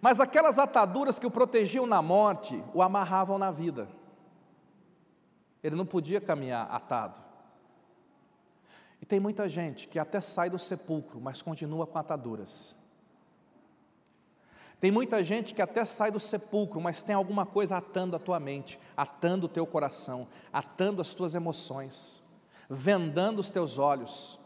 Mas 0.00 0.18
aquelas 0.18 0.58
ataduras 0.58 1.16
que 1.16 1.26
o 1.26 1.30
protegiam 1.30 1.86
na 1.86 2.02
morte, 2.02 2.60
o 2.74 2.82
amarravam 2.82 3.38
na 3.38 3.52
vida. 3.52 3.88
Ele 5.62 5.76
não 5.76 5.86
podia 5.86 6.20
caminhar 6.20 6.66
atado. 6.70 7.27
E 9.00 9.06
tem 9.06 9.20
muita 9.20 9.48
gente 9.48 9.88
que 9.88 9.98
até 9.98 10.20
sai 10.20 10.50
do 10.50 10.58
sepulcro, 10.58 11.20
mas 11.20 11.42
continua 11.42 11.86
com 11.86 11.98
ataduras. 11.98 12.76
Tem 14.80 14.90
muita 14.90 15.24
gente 15.24 15.54
que 15.54 15.62
até 15.62 15.84
sai 15.84 16.10
do 16.10 16.20
sepulcro, 16.20 16.80
mas 16.80 17.02
tem 17.02 17.14
alguma 17.14 17.44
coisa 17.44 17.76
atando 17.76 18.14
a 18.14 18.18
tua 18.18 18.38
mente, 18.38 18.78
atando 18.96 19.46
o 19.46 19.48
teu 19.48 19.66
coração, 19.66 20.28
atando 20.52 21.02
as 21.02 21.14
tuas 21.14 21.34
emoções, 21.34 22.22
vendando 22.68 23.40
os 23.40 23.50
teus 23.50 23.78
olhos 23.78 24.38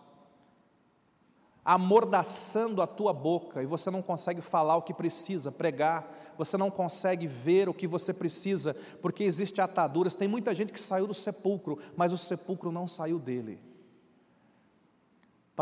amordaçando 1.64 2.82
a 2.82 2.86
tua 2.86 3.12
boca 3.12 3.62
e 3.62 3.66
você 3.66 3.90
não 3.90 4.02
consegue 4.02 4.40
falar 4.40 4.76
o 4.76 4.82
que 4.82 4.92
precisa, 4.92 5.52
pregar, 5.52 6.34
você 6.36 6.56
não 6.56 6.70
consegue 6.70 7.26
ver 7.26 7.68
o 7.68 7.74
que 7.74 7.86
você 7.86 8.12
precisa, 8.12 8.76
porque 9.00 9.22
existe 9.22 9.60
ataduras. 9.60 10.14
Tem 10.14 10.26
muita 10.26 10.54
gente 10.54 10.72
que 10.72 10.80
saiu 10.80 11.06
do 11.06 11.14
sepulcro, 11.14 11.78
mas 11.96 12.12
o 12.12 12.18
sepulcro 12.18 12.72
não 12.72 12.88
saiu 12.88 13.18
dele. 13.18 13.60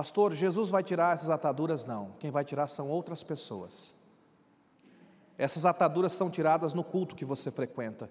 Pastor, 0.00 0.32
Jesus 0.32 0.70
vai 0.70 0.82
tirar 0.82 1.14
essas 1.14 1.28
ataduras? 1.28 1.84
Não, 1.84 2.12
quem 2.18 2.30
vai 2.30 2.42
tirar 2.42 2.68
são 2.68 2.88
outras 2.88 3.22
pessoas. 3.22 3.94
Essas 5.36 5.66
ataduras 5.66 6.14
são 6.14 6.30
tiradas 6.30 6.72
no 6.72 6.82
culto 6.82 7.14
que 7.14 7.22
você 7.22 7.50
frequenta, 7.50 8.08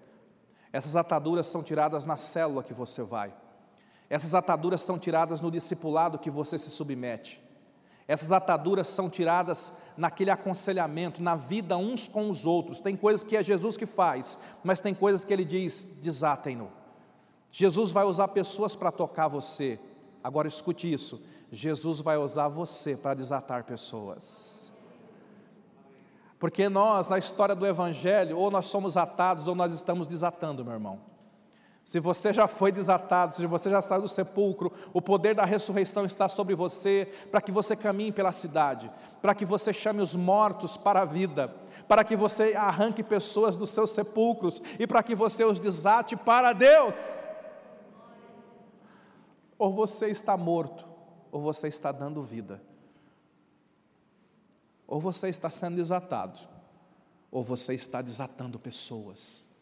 essas 0.72 0.94
ataduras 0.94 1.48
são 1.48 1.64
tiradas 1.64 2.06
na 2.06 2.16
célula 2.16 2.62
que 2.62 2.72
você 2.72 3.02
vai, 3.02 3.34
essas 4.08 4.36
ataduras 4.36 4.82
são 4.82 5.00
tiradas 5.00 5.40
no 5.40 5.50
discipulado 5.50 6.16
que 6.16 6.30
você 6.30 6.56
se 6.60 6.70
submete. 6.70 7.42
Essas 8.06 8.30
ataduras 8.30 8.86
são 8.86 9.10
tiradas 9.10 9.72
naquele 9.96 10.30
aconselhamento, 10.30 11.20
na 11.20 11.34
vida 11.34 11.76
uns 11.76 12.06
com 12.06 12.30
os 12.30 12.46
outros. 12.46 12.80
Tem 12.80 12.96
coisas 12.96 13.24
que 13.24 13.36
é 13.36 13.42
Jesus 13.42 13.76
que 13.76 13.84
faz, 13.84 14.38
mas 14.62 14.78
tem 14.78 14.94
coisas 14.94 15.24
que 15.24 15.32
ele 15.32 15.44
diz: 15.44 15.98
desatem-no. 16.00 16.70
Jesus 17.50 17.90
vai 17.90 18.04
usar 18.04 18.28
pessoas 18.28 18.76
para 18.76 18.92
tocar 18.92 19.26
você. 19.26 19.80
Agora 20.22 20.46
escute 20.46 20.92
isso: 20.92 21.20
Jesus 21.50 22.00
vai 22.00 22.16
usar 22.16 22.48
você 22.48 22.96
para 22.96 23.14
desatar 23.14 23.64
pessoas. 23.64 24.72
Porque 26.38 26.68
nós, 26.68 27.08
na 27.08 27.18
história 27.18 27.54
do 27.54 27.66
Evangelho, 27.66 28.38
ou 28.38 28.50
nós 28.50 28.68
somos 28.68 28.96
atados 28.96 29.46
ou 29.46 29.54
nós 29.54 29.74
estamos 29.74 30.06
desatando, 30.06 30.64
meu 30.64 30.72
irmão. 30.72 31.10
Se 31.84 31.98
você 31.98 32.32
já 32.32 32.46
foi 32.46 32.70
desatado, 32.70 33.34
se 33.34 33.46
você 33.46 33.68
já 33.68 33.82
saiu 33.82 34.02
do 34.02 34.08
sepulcro, 34.08 34.72
o 34.92 35.02
poder 35.02 35.34
da 35.34 35.44
ressurreição 35.44 36.04
está 36.04 36.28
sobre 36.28 36.54
você, 36.54 37.12
para 37.30 37.40
que 37.40 37.50
você 37.50 37.74
caminhe 37.74 38.12
pela 38.12 38.32
cidade, 38.32 38.90
para 39.20 39.34
que 39.34 39.44
você 39.44 39.72
chame 39.72 40.00
os 40.00 40.14
mortos 40.14 40.76
para 40.76 41.02
a 41.02 41.04
vida, 41.04 41.52
para 41.88 42.04
que 42.04 42.14
você 42.14 42.54
arranque 42.54 43.02
pessoas 43.02 43.56
dos 43.56 43.70
seus 43.70 43.90
sepulcros 43.90 44.62
e 44.78 44.86
para 44.86 45.02
que 45.02 45.14
você 45.14 45.44
os 45.44 45.58
desate 45.58 46.16
para 46.16 46.52
Deus. 46.52 47.24
Ou 49.58 49.72
você 49.72 50.08
está 50.08 50.36
morto, 50.36 50.89
ou 51.30 51.40
você 51.40 51.68
está 51.68 51.92
dando 51.92 52.22
vida. 52.22 52.62
Ou 54.86 55.00
você 55.00 55.28
está 55.28 55.50
sendo 55.50 55.76
desatado, 55.76 56.38
ou 57.30 57.44
você 57.44 57.74
está 57.74 58.02
desatando 58.02 58.58
pessoas. 58.58 59.54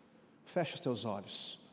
Feche 0.47 0.75
os 0.75 0.81
teus 0.81 1.05
olhos. 1.05 1.68